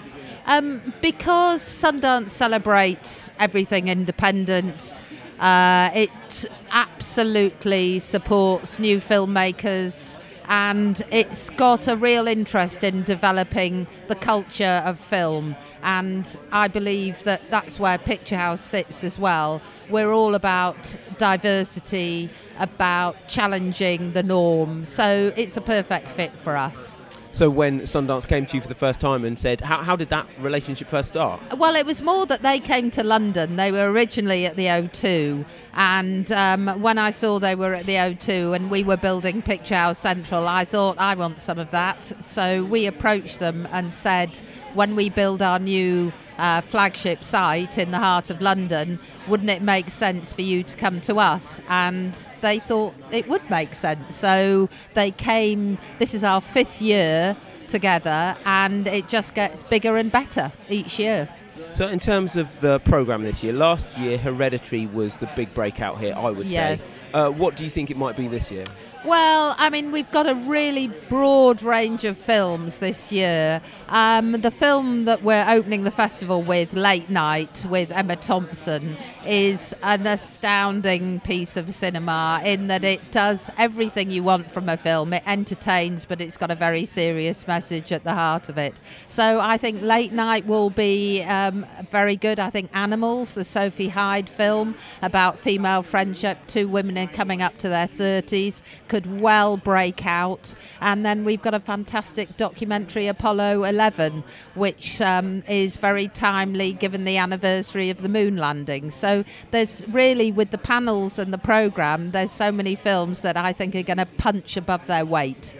Um, 0.46 0.92
because 1.00 1.62
Sundance 1.62 2.30
celebrates 2.30 3.30
everything 3.38 3.86
independent, 3.86 5.00
uh, 5.40 5.90
it 5.94 6.46
absolutely 6.70 7.98
supports 7.98 8.78
new 8.78 8.98
filmmakers 8.98 10.18
and 10.46 11.02
it's 11.10 11.50
got 11.50 11.88
a 11.88 11.96
real 11.96 12.28
interest 12.28 12.84
in 12.84 13.02
developing 13.02 13.86
the 14.08 14.14
culture 14.14 14.82
of 14.84 14.98
film. 14.98 15.56
And 15.82 16.36
I 16.52 16.68
believe 16.68 17.24
that 17.24 17.40
that's 17.50 17.80
where 17.80 17.98
Picture 17.98 18.36
House 18.36 18.60
sits 18.60 19.04
as 19.04 19.18
well. 19.18 19.62
We're 19.88 20.12
all 20.12 20.34
about 20.34 20.96
diversity, 21.18 22.30
about 22.58 23.28
challenging 23.28 24.12
the 24.12 24.22
norm. 24.22 24.84
So 24.84 25.32
it's 25.36 25.56
a 25.56 25.60
perfect 25.60 26.10
fit 26.10 26.32
for 26.32 26.56
us. 26.56 26.98
So 27.34 27.50
when 27.50 27.80
Sundance 27.80 28.28
came 28.28 28.46
to 28.46 28.54
you 28.56 28.60
for 28.60 28.68
the 28.68 28.76
first 28.76 29.00
time 29.00 29.24
and 29.24 29.36
said, 29.36 29.60
how, 29.60 29.82
how 29.82 29.96
did 29.96 30.08
that 30.10 30.24
relationship 30.38 30.86
first 30.88 31.08
start? 31.08 31.40
Well, 31.58 31.74
it 31.74 31.84
was 31.84 32.00
more 32.00 32.26
that 32.26 32.44
they 32.44 32.60
came 32.60 32.92
to 32.92 33.02
London. 33.02 33.56
They 33.56 33.72
were 33.72 33.90
originally 33.90 34.46
at 34.46 34.54
the 34.54 34.66
O2, 34.66 35.44
and 35.74 36.30
um, 36.30 36.80
when 36.80 36.96
I 36.96 37.10
saw 37.10 37.40
they 37.40 37.56
were 37.56 37.74
at 37.74 37.86
the 37.86 37.96
O2 37.96 38.54
and 38.54 38.70
we 38.70 38.84
were 38.84 38.96
building 38.96 39.42
Picture 39.42 39.92
Central, 39.94 40.46
I 40.46 40.64
thought 40.64 40.96
I 40.98 41.16
want 41.16 41.40
some 41.40 41.58
of 41.58 41.72
that. 41.72 42.12
So 42.22 42.62
we 42.62 42.86
approached 42.86 43.40
them 43.40 43.66
and 43.72 43.92
said, 43.92 44.40
when 44.74 44.94
we 44.94 45.10
build 45.10 45.42
our 45.42 45.58
new 45.58 46.12
uh, 46.38 46.60
flagship 46.60 47.22
site 47.22 47.78
in 47.78 47.90
the 47.90 47.98
heart 47.98 48.30
of 48.30 48.40
London, 48.40 48.98
wouldn't 49.28 49.50
it 49.50 49.62
make 49.62 49.90
sense 49.90 50.34
for 50.34 50.42
you 50.42 50.62
to 50.62 50.76
come 50.76 51.00
to 51.02 51.16
us? 51.18 51.60
And 51.68 52.14
they 52.40 52.58
thought 52.58 52.94
it 53.10 53.28
would 53.28 53.48
make 53.50 53.74
sense. 53.74 54.14
So 54.14 54.68
they 54.94 55.10
came. 55.10 55.78
This 55.98 56.14
is 56.14 56.24
our 56.24 56.40
fifth 56.40 56.80
year 56.82 57.36
together, 57.68 58.36
and 58.44 58.86
it 58.86 59.08
just 59.08 59.34
gets 59.34 59.62
bigger 59.62 59.96
and 59.96 60.10
better 60.10 60.52
each 60.68 60.98
year. 60.98 61.28
So 61.74 61.88
in 61.88 61.98
terms 61.98 62.36
of 62.36 62.60
the 62.60 62.78
programme 62.78 63.24
this 63.24 63.42
year, 63.42 63.52
last 63.52 63.98
year 63.98 64.16
Hereditary 64.16 64.86
was 64.86 65.16
the 65.16 65.28
big 65.34 65.52
breakout 65.54 65.98
here, 65.98 66.14
I 66.16 66.30
would 66.30 66.48
Yes. 66.48 66.82
say. 66.82 67.06
Uh, 67.12 67.30
what 67.30 67.56
do 67.56 67.64
you 67.64 67.70
think 67.70 67.90
it 67.90 67.96
might 67.96 68.16
be 68.16 68.28
this 68.28 68.48
year? 68.48 68.62
Well, 69.04 69.54
I 69.58 69.68
mean, 69.68 69.92
we've 69.92 70.10
got 70.12 70.26
a 70.26 70.34
really 70.34 70.86
broad 71.10 71.62
range 71.62 72.04
of 72.04 72.16
films 72.16 72.78
this 72.78 73.12
year. 73.12 73.60
Um, 73.90 74.32
the 74.32 74.50
film 74.50 75.04
that 75.04 75.22
we're 75.22 75.44
opening 75.46 75.84
the 75.84 75.90
festival 75.90 76.40
with, 76.40 76.72
Late 76.72 77.10
Night, 77.10 77.66
with 77.68 77.90
Emma 77.90 78.16
Thompson, 78.16 78.96
is 79.26 79.74
an 79.82 80.06
astounding 80.06 81.20
piece 81.20 81.58
of 81.58 81.68
cinema 81.68 82.40
in 82.46 82.68
that 82.68 82.82
it 82.82 83.12
does 83.12 83.50
everything 83.58 84.10
you 84.10 84.22
want 84.22 84.50
from 84.50 84.70
a 84.70 84.76
film. 84.78 85.12
It 85.12 85.22
entertains, 85.26 86.06
but 86.06 86.22
it's 86.22 86.38
got 86.38 86.50
a 86.50 86.54
very 86.54 86.86
serious 86.86 87.46
message 87.46 87.92
at 87.92 88.04
the 88.04 88.14
heart 88.14 88.48
of 88.48 88.56
it. 88.56 88.80
So 89.06 89.38
I 89.38 89.58
think 89.58 89.82
Late 89.82 90.14
Night 90.14 90.46
will 90.46 90.70
be 90.70 91.22
um, 91.24 91.63
very 91.90 92.16
good. 92.16 92.38
I 92.38 92.50
think 92.50 92.70
Animals, 92.74 93.34
the 93.34 93.44
Sophie 93.44 93.88
Hyde 93.88 94.28
film 94.28 94.74
about 95.02 95.38
female 95.38 95.82
friendship, 95.82 96.38
two 96.46 96.68
women 96.68 97.06
coming 97.08 97.42
up 97.42 97.58
to 97.58 97.68
their 97.68 97.88
30s, 97.88 98.62
could 98.88 99.20
well 99.20 99.56
break 99.56 100.06
out. 100.06 100.54
And 100.80 101.04
then 101.04 101.24
we've 101.24 101.42
got 101.42 101.54
a 101.54 101.60
fantastic 101.60 102.36
documentary, 102.36 103.06
Apollo 103.06 103.64
11, 103.64 104.24
which 104.54 105.00
um, 105.00 105.42
is 105.48 105.78
very 105.78 106.08
timely 106.08 106.72
given 106.72 107.04
the 107.04 107.16
anniversary 107.16 107.90
of 107.90 108.02
the 108.02 108.08
moon 108.08 108.36
landing. 108.36 108.90
So 108.90 109.24
there's 109.50 109.86
really, 109.88 110.30
with 110.32 110.50
the 110.50 110.58
panels 110.58 111.18
and 111.18 111.32
the 111.32 111.38
programme, 111.38 112.10
there's 112.12 112.30
so 112.30 112.52
many 112.52 112.74
films 112.74 113.22
that 113.22 113.36
I 113.36 113.52
think 113.52 113.74
are 113.74 113.82
going 113.82 113.98
to 113.98 114.06
punch 114.06 114.56
above 114.56 114.86
their 114.86 115.04
weight. 115.04 115.56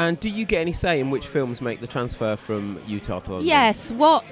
And 0.00 0.18
do 0.18 0.30
you 0.30 0.46
get 0.46 0.62
any 0.62 0.72
say 0.72 0.98
in 0.98 1.10
which 1.10 1.26
films 1.26 1.60
make 1.60 1.82
the 1.82 1.86
transfer 1.86 2.34
from 2.34 2.80
Utah 2.86 3.20
to 3.20 3.32
London? 3.32 3.46
Yes, 3.46 3.92
what 3.92 4.24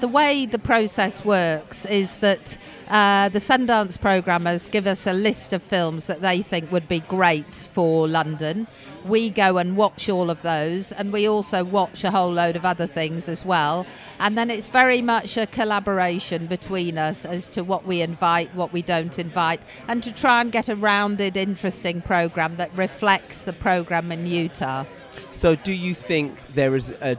the 0.00 0.08
way 0.08 0.46
the 0.46 0.58
process 0.58 1.24
works 1.24 1.86
is 1.86 2.16
that 2.16 2.58
uh, 2.88 3.28
the 3.28 3.38
Sundance 3.38 4.00
programmers 4.00 4.66
give 4.66 4.88
us 4.88 5.06
a 5.06 5.12
list 5.12 5.52
of 5.52 5.62
films 5.62 6.08
that 6.08 6.22
they 6.22 6.42
think 6.42 6.72
would 6.72 6.88
be 6.88 6.98
great 6.98 7.54
for 7.54 8.08
London. 8.08 8.66
We 9.04 9.30
go 9.30 9.58
and 9.58 9.76
watch 9.76 10.08
all 10.08 10.30
of 10.30 10.42
those, 10.42 10.92
and 10.92 11.12
we 11.12 11.28
also 11.28 11.64
watch 11.64 12.04
a 12.04 12.10
whole 12.10 12.32
load 12.32 12.56
of 12.56 12.64
other 12.64 12.86
things 12.86 13.28
as 13.28 13.44
well. 13.44 13.86
And 14.18 14.38
then 14.38 14.50
it's 14.50 14.68
very 14.68 15.02
much 15.02 15.36
a 15.36 15.46
collaboration 15.46 16.46
between 16.46 16.98
us 16.98 17.24
as 17.24 17.48
to 17.50 17.62
what 17.64 17.86
we 17.86 18.00
invite, 18.00 18.54
what 18.54 18.72
we 18.72 18.82
don't 18.82 19.18
invite, 19.18 19.62
and 19.88 20.02
to 20.02 20.12
try 20.12 20.40
and 20.40 20.52
get 20.52 20.68
a 20.68 20.76
rounded, 20.76 21.36
interesting 21.36 22.00
program 22.00 22.56
that 22.56 22.70
reflects 22.76 23.42
the 23.42 23.52
program 23.52 24.12
in 24.12 24.26
Utah. 24.26 24.84
So 25.32 25.56
do 25.56 25.72
you 25.72 25.94
think 25.94 26.38
there 26.54 26.76
is 26.76 26.90
a, 27.00 27.16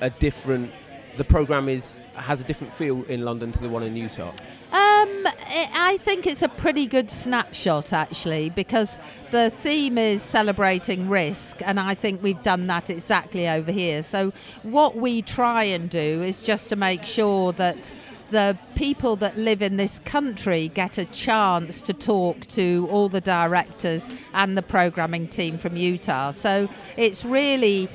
a 0.00 0.10
different, 0.10 0.72
the 1.16 1.24
programme 1.24 1.68
is 1.68 2.00
has 2.14 2.40
a 2.40 2.44
different 2.44 2.72
feel 2.72 3.02
in 3.04 3.24
London 3.24 3.50
to 3.52 3.62
the 3.62 3.68
one 3.68 3.82
in 3.82 3.96
Utah? 3.96 4.32
Um, 4.72 4.79
I 5.00 5.90
I 5.92 5.96
think 5.98 6.26
it's 6.26 6.42
a 6.42 6.48
pretty 6.48 6.86
good 6.86 7.10
snapshot 7.10 7.92
actually 7.92 8.50
because 8.50 8.96
the 9.32 9.50
theme 9.50 9.98
is 9.98 10.22
celebrating 10.22 11.08
risk, 11.08 11.60
and 11.64 11.80
I 11.80 11.94
think 11.94 12.22
we've 12.22 12.42
done 12.44 12.68
that 12.68 12.90
exactly 12.90 13.48
over 13.48 13.72
here. 13.72 14.04
So, 14.04 14.32
what 14.62 14.96
we 14.96 15.22
try 15.22 15.64
and 15.64 15.90
do 15.90 16.22
is 16.22 16.40
just 16.40 16.68
to 16.68 16.76
make 16.76 17.04
sure 17.04 17.52
that 17.54 17.92
the 18.30 18.56
people 18.76 19.16
that 19.16 19.36
live 19.36 19.62
in 19.62 19.76
this 19.76 19.98
country 20.00 20.68
get 20.68 20.96
a 20.96 21.04
chance 21.06 21.82
to 21.82 21.92
talk 21.92 22.46
to 22.46 22.86
all 22.88 23.08
the 23.08 23.20
directors 23.20 24.12
and 24.32 24.56
the 24.56 24.62
programming 24.62 25.26
team 25.26 25.58
from 25.58 25.76
Utah. 25.76 26.30
So, 26.30 26.68
it's 26.96 27.24
really 27.24 27.88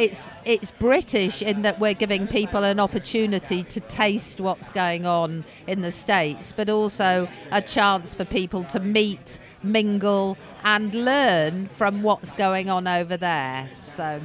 it's 0.00 0.30
it's 0.46 0.70
British 0.70 1.42
in 1.42 1.60
that 1.62 1.78
we're 1.78 1.94
giving 1.94 2.26
people 2.26 2.64
an 2.64 2.80
opportunity 2.80 3.62
to 3.64 3.80
taste 3.80 4.40
what's 4.40 4.70
going 4.70 5.04
on 5.04 5.44
in 5.66 5.82
the 5.82 5.92
states, 5.92 6.52
but 6.52 6.70
also 6.70 7.28
a 7.52 7.60
chance 7.60 8.14
for 8.14 8.24
people 8.24 8.64
to 8.64 8.80
meet, 8.80 9.38
mingle, 9.62 10.38
and 10.64 10.94
learn 10.94 11.66
from 11.66 12.02
what's 12.02 12.32
going 12.32 12.70
on 12.70 12.88
over 12.88 13.18
there. 13.18 13.68
So. 13.84 14.22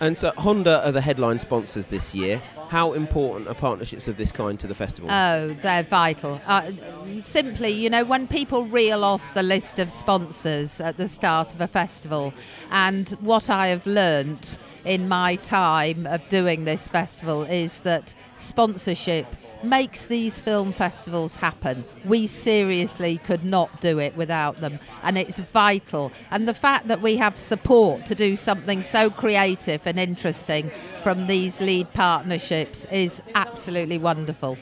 And 0.00 0.16
so 0.16 0.30
Honda 0.36 0.86
are 0.86 0.92
the 0.92 1.00
headline 1.00 1.40
sponsors 1.40 1.86
this 1.86 2.14
year. 2.14 2.40
How 2.68 2.92
important 2.92 3.48
are 3.48 3.54
partnerships 3.54 4.08
of 4.08 4.18
this 4.18 4.30
kind 4.30 4.60
to 4.60 4.66
the 4.66 4.74
festival? 4.74 5.10
Oh, 5.10 5.56
they're 5.62 5.82
vital. 5.82 6.40
Uh, 6.46 6.70
simply, 7.18 7.70
you 7.70 7.88
know, 7.88 8.04
when 8.04 8.28
people 8.28 8.66
reel 8.66 9.04
off 9.04 9.32
the 9.32 9.42
list 9.42 9.78
of 9.78 9.90
sponsors 9.90 10.80
at 10.80 10.98
the 10.98 11.08
start 11.08 11.54
of 11.54 11.62
a 11.62 11.66
festival, 11.66 12.34
and 12.70 13.08
what 13.20 13.48
I 13.48 13.68
have 13.68 13.86
learnt 13.86 14.58
in 14.84 15.08
my 15.08 15.36
time 15.36 16.06
of 16.06 16.28
doing 16.28 16.64
this 16.64 16.88
festival 16.88 17.42
is 17.44 17.80
that 17.80 18.14
sponsorship 18.36 19.26
makes 19.64 20.06
these 20.06 20.40
film 20.40 20.72
festivals 20.72 21.36
happen. 21.36 21.84
We 22.04 22.26
seriously 22.26 23.18
could 23.18 23.44
not 23.44 23.80
do 23.80 23.98
it 23.98 24.16
without 24.16 24.58
them, 24.58 24.78
and 25.02 25.18
it's 25.18 25.38
vital. 25.38 26.12
And 26.30 26.48
the 26.48 26.54
fact 26.54 26.88
that 26.88 27.00
we 27.00 27.16
have 27.16 27.36
support 27.36 28.06
to 28.06 28.14
do 28.14 28.36
something 28.36 28.82
so 28.82 29.10
creative 29.10 29.86
and 29.86 29.98
interesting 29.98 30.70
from 31.02 31.26
these 31.26 31.60
lead 31.60 31.92
partnerships 31.92 32.84
is 32.86 33.22
absolutely 33.34 33.98
wonderful. 33.98 34.58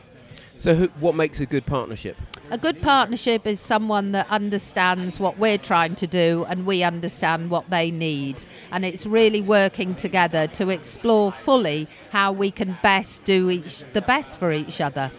So, 0.56 0.74
who, 0.74 0.86
what 1.00 1.14
makes 1.14 1.40
a 1.40 1.46
good 1.46 1.66
partnership? 1.66 2.16
A 2.48 2.58
good 2.58 2.80
partnership 2.80 3.44
is 3.44 3.58
someone 3.58 4.12
that 4.12 4.28
understands 4.30 5.18
what 5.18 5.36
we're 5.36 5.58
trying 5.58 5.96
to 5.96 6.06
do 6.06 6.46
and 6.48 6.64
we 6.64 6.84
understand 6.84 7.50
what 7.50 7.68
they 7.70 7.90
need. 7.90 8.44
And 8.70 8.84
it's 8.84 9.04
really 9.04 9.42
working 9.42 9.96
together 9.96 10.46
to 10.48 10.70
explore 10.70 11.32
fully 11.32 11.88
how 12.10 12.30
we 12.30 12.52
can 12.52 12.78
best 12.84 13.24
do 13.24 13.50
each 13.50 13.82
the 13.94 14.02
best 14.02 14.38
for 14.38 14.52
each 14.52 14.80
other. 14.80 15.10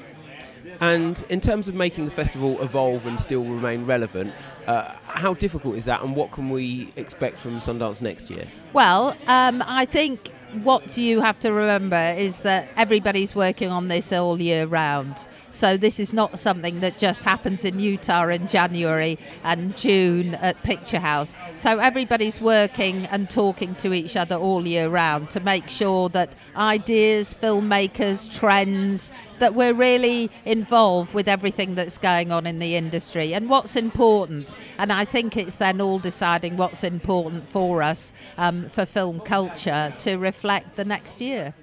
And 0.79 1.21
in 1.27 1.41
terms 1.41 1.67
of 1.67 1.75
making 1.75 2.05
the 2.05 2.11
festival 2.11 2.61
evolve 2.61 3.05
and 3.05 3.19
still 3.19 3.43
remain 3.43 3.85
relevant, 3.85 4.33
uh, 4.67 4.93
how 5.03 5.33
difficult 5.33 5.75
is 5.75 5.85
that, 5.85 6.03
and 6.03 6.15
what 6.15 6.31
can 6.31 6.49
we 6.49 6.93
expect 6.95 7.37
from 7.37 7.57
Sundance 7.57 8.01
next 8.01 8.29
year? 8.29 8.47
Well, 8.73 9.17
um, 9.25 9.63
I 9.65 9.85
think 9.85 10.29
what 10.63 10.97
you 10.97 11.21
have 11.21 11.39
to 11.41 11.51
remember 11.51 12.15
is 12.17 12.41
that 12.41 12.69
everybody's 12.75 13.35
working 13.35 13.69
on 13.69 13.87
this 13.87 14.11
all 14.11 14.41
year 14.41 14.65
round. 14.65 15.27
So 15.49 15.77
this 15.77 15.99
is 15.99 16.13
not 16.13 16.37
something 16.37 16.81
that 16.81 16.97
just 16.97 17.23
happens 17.23 17.63
in 17.63 17.79
Utah 17.79 18.27
in 18.27 18.47
January 18.47 19.17
and 19.43 19.75
June 19.77 20.35
at 20.35 20.61
Picture 20.63 20.99
House. 20.99 21.35
So 21.55 21.79
everybody's 21.79 22.41
working 22.41 23.05
and 23.07 23.29
talking 23.29 23.75
to 23.75 23.93
each 23.93 24.17
other 24.17 24.35
all 24.35 24.67
year 24.67 24.89
round 24.89 25.29
to 25.31 25.39
make 25.39 25.69
sure 25.69 26.09
that 26.09 26.33
ideas, 26.55 27.33
filmmakers, 27.33 28.29
trends, 28.29 29.11
that 29.39 29.53
we're 29.53 29.73
really 29.73 30.29
involved 30.45 31.13
with 31.13 31.27
everything 31.27 31.75
that's 31.75 31.97
going 31.97 32.31
on 32.31 32.45
in 32.47 32.59
the 32.59 32.75
industry 32.75 33.33
and 33.33 33.49
what's 33.49 33.75
important. 33.75 34.55
And 34.77 34.91
I 34.91 35.05
think 35.05 35.37
it's 35.37 35.55
then 35.55 35.79
all 35.79 35.99
deciding 35.99 36.57
what's 36.57 36.83
important 36.83 37.47
for 37.47 37.81
us 37.81 38.13
um, 38.37 38.67
for 38.69 38.85
film 38.85 39.19
culture 39.19 39.93
to 39.99 40.17
reflect 40.17 40.46
the 40.75 40.85
next 40.85 41.19
year. 41.19 41.53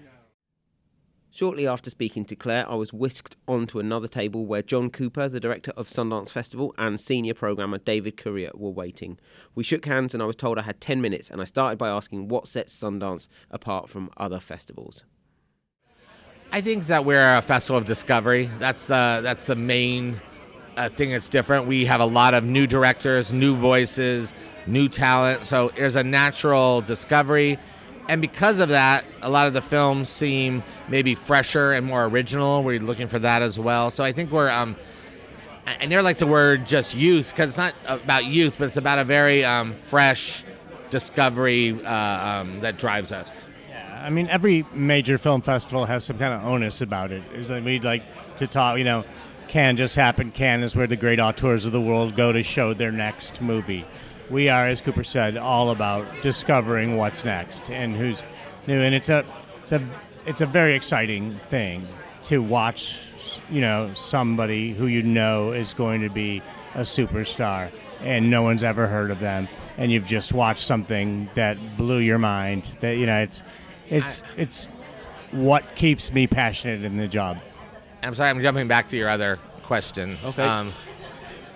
Shortly 1.31 1.67
after 1.67 1.91
speaking 1.91 2.25
to 2.27 2.37
Claire, 2.37 2.71
I 2.71 2.77
was 2.77 2.93
whisked 2.93 3.35
onto 3.49 3.81
another 3.81 4.07
table 4.07 4.47
where 4.47 4.63
John 4.63 4.89
Cooper, 4.89 5.29
the 5.29 5.41
director 5.41 5.73
of 5.77 5.89
Sundance 5.89 6.31
Festival, 6.31 6.73
and 6.79 7.01
senior 7.01 7.35
programmer 7.35 7.79
David 7.79 8.17
Courier 8.17 8.53
were 8.55 8.71
waiting. 8.71 9.19
We 9.55 9.65
shook 9.65 9.85
hands 9.85 10.15
and 10.15 10.23
I 10.23 10.27
was 10.27 10.37
told 10.37 10.59
I 10.59 10.63
had 10.63 10.81
10 10.81 11.01
minutes, 11.01 11.31
and 11.31 11.41
I 11.41 11.45
started 11.45 11.77
by 11.77 11.89
asking 11.89 12.29
what 12.29 12.47
sets 12.47 12.79
Sundance 12.79 13.27
apart 13.51 13.89
from 13.89 14.11
other 14.17 14.39
festivals. 14.39 15.03
I 16.53 16.61
think 16.61 16.87
that 16.87 17.05
we're 17.05 17.37
a 17.37 17.43
festival 17.43 17.79
of 17.79 17.85
discovery. 17.85 18.49
That's 18.61 18.87
the 18.87 19.21
that's 19.21 19.47
the 19.47 19.57
main 19.57 20.21
uh, 20.77 20.89
thing 20.89 21.11
that's 21.11 21.29
different. 21.29 21.67
We 21.67 21.85
have 21.87 22.01
a 22.01 22.07
lot 22.07 22.35
of 22.35 22.45
new 22.45 22.69
directors, 22.69 23.33
new 23.33 23.57
voices, 23.57 24.35
new 24.69 24.89
talent. 24.89 25.47
So 25.47 25.73
there's 25.75 25.97
a 25.97 26.05
natural 26.05 26.81
discovery 26.81 27.59
and 28.09 28.21
because 28.21 28.59
of 28.59 28.69
that, 28.69 29.05
a 29.23 29.31
lot 29.31 29.47
of 29.47 29.55
the 29.55 29.63
films 29.63 30.09
seem 30.09 30.63
maybe 30.89 31.15
fresher 31.15 31.73
and 31.73 31.87
more 31.87 32.05
original. 32.07 32.63
We're 32.63 32.81
looking 32.81 33.09
for 33.09 33.19
that 33.21 33.43
as 33.43 33.59
well. 33.59 33.91
So 33.91 34.05
I 34.05 34.13
think 34.13 34.31
we're, 34.31 34.51
um, 34.51 34.77
I 35.67 35.87
never 35.87 36.03
like 36.03 36.19
the 36.19 36.27
word 36.27 36.67
just 36.67 36.95
youth 36.95 37.31
because 37.31 37.51
it's 37.51 37.59
not 37.59 37.75
about 37.87 38.27
youth, 38.27 38.57
but 38.59 38.65
it's 38.65 38.77
about 38.77 38.99
a 38.99 39.05
very 39.05 39.45
um, 39.45 39.75
fresh 39.75 40.45
discovery 40.91 41.83
uh, 41.85 42.41
um, 42.41 42.61
that 42.61 42.79
drives 42.79 43.11
us. 43.11 43.49
Yeah, 43.71 44.03
I 44.05 44.11
mean, 44.11 44.29
every 44.29 44.67
major 44.75 45.17
film 45.17 45.41
festival 45.41 45.87
has 45.87 46.05
some 46.05 46.19
kind 46.19 46.35
of 46.35 46.45
onus 46.45 46.83
about 46.83 47.11
it. 47.11 47.23
We'd 47.65 47.85
like 47.85 48.03
to 48.37 48.47
talk, 48.47 48.77
you 48.77 48.85
know, 48.85 49.05
Cannes 49.49 49.77
just 49.77 49.95
happened. 49.95 50.35
Cannes 50.35 50.63
is 50.63 50.77
where 50.77 50.87
the 50.87 50.97
great 50.97 51.21
auteurs 51.21 51.65
of 51.65 51.73
the 51.73 51.81
world 51.81 52.15
go 52.15 52.33
to 52.33 52.43
show 52.43 52.75
their 52.75 52.93
next 52.93 53.41
movie 53.41 53.87
we 54.31 54.49
are, 54.49 54.67
as 54.67 54.81
Cooper 54.81 55.05
said, 55.05 55.37
all 55.37 55.71
about 55.71 56.07
discovering 56.23 56.97
what's 56.97 57.25
next 57.25 57.71
and 57.71 57.97
who's 57.97 58.23
new. 58.67 58.81
And 58.81 58.95
it's 58.95 59.09
a, 59.09 59.25
it's 59.63 59.73
a, 59.73 59.83
it's 60.27 60.41
a 60.41 60.47
very 60.47 60.75
exciting 60.75 61.39
thing 61.51 61.87
to 62.25 62.39
watch. 62.39 62.99
You 63.51 63.61
know, 63.61 63.91
somebody 63.95 64.73
who 64.73 64.87
you 64.87 65.03
know 65.03 65.53
is 65.53 65.75
going 65.75 66.01
to 66.03 66.09
be 66.09 66.43
a 66.75 66.81
superstar, 66.81 67.71
and 68.01 68.31
no 68.31 68.43
one's 68.43 68.63
ever 68.63 68.87
heard 68.87 69.11
of 69.11 69.21
them, 69.21 69.49
and 69.77 69.93
you've 69.93 70.07
just 70.07 70.33
watched 70.33 70.61
something 70.61 71.29
that 71.35 71.59
blew 71.77 71.99
your 71.99 72.19
mind. 72.19 72.73
That 72.81 72.93
you 72.93 73.07
know, 73.07 73.23
it's, 73.23 73.43
it's, 73.91 74.23
I, 74.23 74.27
it's 74.37 74.69
what 75.31 75.75
keeps 75.75 76.13
me 76.13 76.27
passionate 76.27 76.85
in 76.85 76.97
the 76.97 77.09
job. 77.09 77.39
I'm 78.03 78.15
sorry, 78.15 78.31
I'm 78.31 78.41
jumping 78.41 78.69
back 78.69 78.89
to 78.89 78.97
your 78.97 79.09
other 79.09 79.39
question. 79.63 80.19
Okay. 80.25 80.43
Um, 80.43 80.73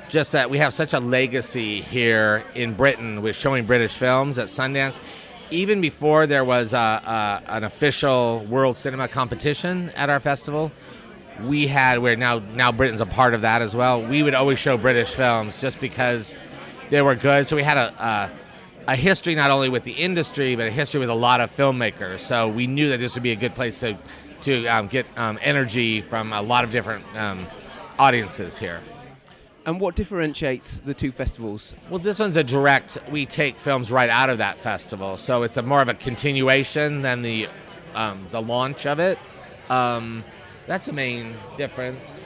just 0.09 0.33
that 0.33 0.51
we 0.51 0.59
have 0.59 0.73
such 0.73 0.93
a 0.93 1.01
legacy 1.01 1.83
here 1.83 2.45
in 2.55 2.75
Britain 2.75 3.23
with 3.23 3.37
showing 3.37 3.67
British 3.67 3.95
films 3.95 4.39
at 4.39 4.49
Sundance. 4.49 4.99
Even 5.51 5.81
before 5.81 6.27
there 6.27 6.45
was 6.45 6.73
a, 6.73 6.77
a, 6.77 7.43
an 7.49 7.65
official 7.65 8.45
world 8.47 8.77
cinema 8.77 9.09
competition 9.09 9.91
at 9.91 10.11
our 10.11 10.21
festival, 10.21 10.71
we 11.45 11.67
had 11.67 12.01
where 12.01 12.17
now 12.17 12.41
now 12.55 12.73
Britain's 12.73 13.01
a 13.01 13.07
part 13.07 13.33
of 13.35 13.43
that 13.43 13.63
as 13.63 13.75
well. 13.75 14.03
We 14.03 14.23
would 14.23 14.35
always 14.35 14.59
show 14.59 14.77
British 14.77 15.11
films 15.11 15.61
just 15.61 15.81
because 15.81 16.35
they 16.91 17.01
were 17.01 17.15
good. 17.15 17.47
So 17.47 17.57
we 17.57 17.63
had 17.63 17.77
a, 17.77 17.93
a 18.05 18.31
a 18.93 18.97
history 18.97 19.35
not 19.35 19.51
only 19.51 19.69
with 19.69 19.85
the 19.85 19.93
industry 19.93 20.57
but 20.57 20.67
a 20.67 20.71
history 20.71 20.99
with 20.99 21.11
a 21.11 21.15
lot 21.15 21.41
of 21.41 21.55
filmmakers. 21.55 22.21
So 22.21 22.49
we 22.49 22.67
knew 22.67 22.89
that 22.89 22.99
this 22.99 23.15
would 23.15 23.23
be 23.23 23.33
a 23.33 23.37
good 23.37 23.55
place 23.55 23.81
to 23.81 23.97
to 24.43 24.67
um, 24.67 24.89
get 24.89 25.07
um, 25.17 25.39
energy 25.43 26.01
from 26.01 26.33
a 26.33 26.43
lot 26.43 26.65
of 26.65 26.71
different 26.71 27.05
um, 27.17 27.47
audiences 27.99 28.59
here. 28.59 28.81
And 29.69 29.79
what 29.79 29.97
differentiates 29.97 30.79
the 30.79 30.95
two 30.95 31.13
festivals? 31.13 31.75
Well, 31.91 31.99
this 31.99 32.19
one's 32.19 32.39
a 32.39 32.43
direct. 32.43 32.97
We 33.11 33.27
take 33.27 33.61
films 33.61 33.93
right 33.93 34.09
out 34.09 34.31
of 34.31 34.39
that 34.39 34.59
festival, 34.59 35.19
so 35.19 35.43
it's 35.43 35.59
a 35.59 35.63
more 35.63 35.83
of 35.83 35.91
a 35.91 35.95
continuation 35.95 37.03
than 37.03 37.21
the 37.21 37.49
um, 37.95 38.27
the 38.31 38.41
launch 38.41 38.87
of 38.87 38.99
it. 38.99 39.19
Um, 39.69 40.25
that's 40.67 40.87
the 40.87 40.95
main 40.95 41.35
difference. 41.59 42.25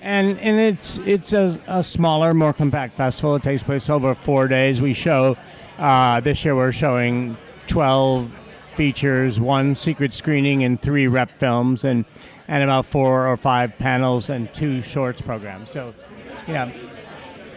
And 0.00 0.40
and 0.40 0.58
it's 0.58 0.96
it's 1.04 1.34
a, 1.34 1.60
a, 1.66 1.84
smaller, 1.84 2.32
more 2.32 2.54
compact 2.54 2.94
festival. 2.94 3.36
It 3.36 3.42
takes 3.42 3.62
place 3.62 3.90
over 3.90 4.14
four 4.14 4.48
days. 4.48 4.80
We 4.80 4.94
show 4.94 5.36
uh, 5.76 6.20
this 6.20 6.42
year 6.46 6.56
we're 6.56 6.72
showing 6.72 7.36
twelve 7.66 8.34
features, 8.74 9.38
one 9.38 9.74
secret 9.74 10.14
screening, 10.14 10.64
and 10.64 10.80
three 10.80 11.08
rep 11.08 11.30
films, 11.38 11.84
and 11.84 12.06
and 12.48 12.62
about 12.62 12.86
four 12.86 13.28
or 13.28 13.36
five 13.36 13.76
panels 13.76 14.30
and 14.30 14.50
two 14.54 14.80
shorts 14.80 15.20
programs. 15.20 15.70
So 15.70 15.94
you 16.50 16.56
know, 16.56 16.70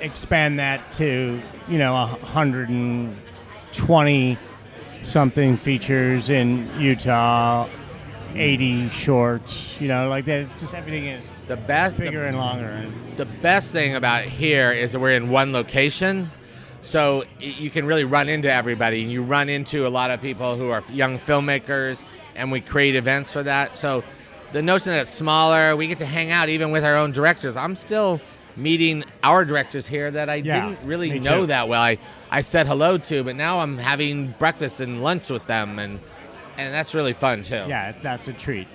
expand 0.01 0.59
that 0.59 0.91
to, 0.91 1.41
you 1.67 1.77
know, 1.79 1.93
120 1.93 4.38
something 5.01 5.57
features 5.57 6.29
in 6.29 6.69
Utah, 6.79 7.67
80 8.35 8.89
shorts, 8.89 9.81
you 9.81 9.88
know, 9.88 10.09
like 10.09 10.25
that. 10.25 10.41
It's 10.41 10.59
just 10.59 10.75
everything 10.75 11.07
is 11.07 11.31
the 11.47 11.57
best, 11.57 11.97
bigger 11.97 12.19
the, 12.19 12.27
and 12.27 12.38
longer. 12.38 12.88
The 13.17 13.25
best 13.25 13.71
thing 13.71 13.95
about 13.95 14.25
here 14.25 14.71
is 14.71 14.91
that 14.91 15.00
we're 15.00 15.15
in 15.15 15.31
one 15.31 15.53
location. 15.53 16.29
So 16.83 17.23
you 17.39 17.71
can 17.71 17.88
really 17.88 18.03
run 18.03 18.29
into 18.29 18.53
everybody. 18.53 19.01
And 19.01 19.12
you 19.12 19.23
run 19.23 19.50
into 19.50 19.88
a 19.88 19.89
lot 19.89 20.12
of 20.12 20.21
people 20.21 20.55
who 20.55 20.69
are 20.69 20.83
young 20.91 21.17
filmmakers, 21.17 22.03
and 22.35 22.51
we 22.51 22.62
create 22.62 22.95
events 22.95 23.33
for 23.33 23.41
that. 23.41 23.75
So 23.75 24.03
the 24.51 24.62
notion 24.62 24.91
that 24.91 25.01
it's 25.01 25.09
smaller, 25.09 25.75
we 25.75 25.88
get 25.88 25.97
to 25.97 26.05
hang 26.05 26.29
out 26.29 26.50
even 26.50 26.69
with 26.69 26.83
our 26.83 26.95
own 26.95 27.12
directors. 27.12 27.57
I'm 27.57 27.75
still 27.75 28.21
meeting 28.55 29.03
our 29.24 29.45
directors 29.45 29.88
here 29.88 30.12
that 30.12 30.29
I 30.29 30.36
yeah, 30.36 30.69
didn't 30.69 30.86
really 30.88 31.19
know 31.19 31.41
too. 31.41 31.45
that 31.48 31.67
well. 31.67 31.81
I, 31.81 31.98
I 32.31 32.41
said 32.41 32.67
hello 32.67 32.98
to, 32.98 33.24
but 33.24 33.36
now 33.36 33.60
I'm 33.60 33.77
having 33.77 34.33
breakfast 34.39 34.79
and 34.79 35.03
lunch 35.03 35.29
with 35.29 35.45
them, 35.48 35.79
and 35.79 36.00
and 36.57 36.74
that's 36.74 36.93
really 36.93 37.13
fun 37.13 37.43
too. 37.43 37.65
Yeah, 37.67 37.93
that's 38.01 38.27
a 38.27 38.33
treat. 38.33 38.67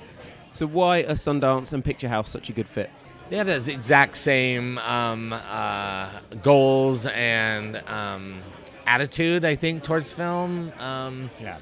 So 0.50 0.66
why 0.66 1.00
are 1.00 1.12
Sundance 1.12 1.72
and 1.72 1.84
Picture 1.84 2.08
House 2.08 2.28
such 2.28 2.48
a 2.50 2.52
good 2.52 2.68
fit? 2.68 2.90
They 3.28 3.36
have 3.36 3.46
the 3.46 3.72
exact 3.72 4.16
same 4.16 4.78
um, 4.78 5.32
uh, 5.34 6.20
goals 6.42 7.04
and 7.06 7.76
um, 7.86 8.40
attitude, 8.86 9.44
I 9.44 9.54
think, 9.54 9.82
towards 9.82 10.10
film. 10.10 10.72
Um, 10.78 11.30
yeah. 11.40 11.58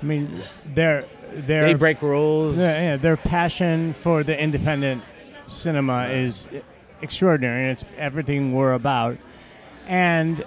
I 0.00 0.04
mean, 0.04 0.42
their 0.74 1.04
their 1.32 1.64
They 1.64 1.74
break 1.74 2.00
rules. 2.02 2.56
yeah, 2.56 2.80
yeah, 2.80 2.96
their 2.96 3.16
passion 3.16 3.92
for 3.92 4.22
the 4.22 4.40
independent 4.40 5.02
cinema 5.48 6.06
is 6.06 6.46
extraordinary, 7.02 7.62
and 7.62 7.72
it's 7.72 7.84
everything 7.96 8.52
we're 8.52 8.72
about. 8.74 9.16
And 9.86 10.44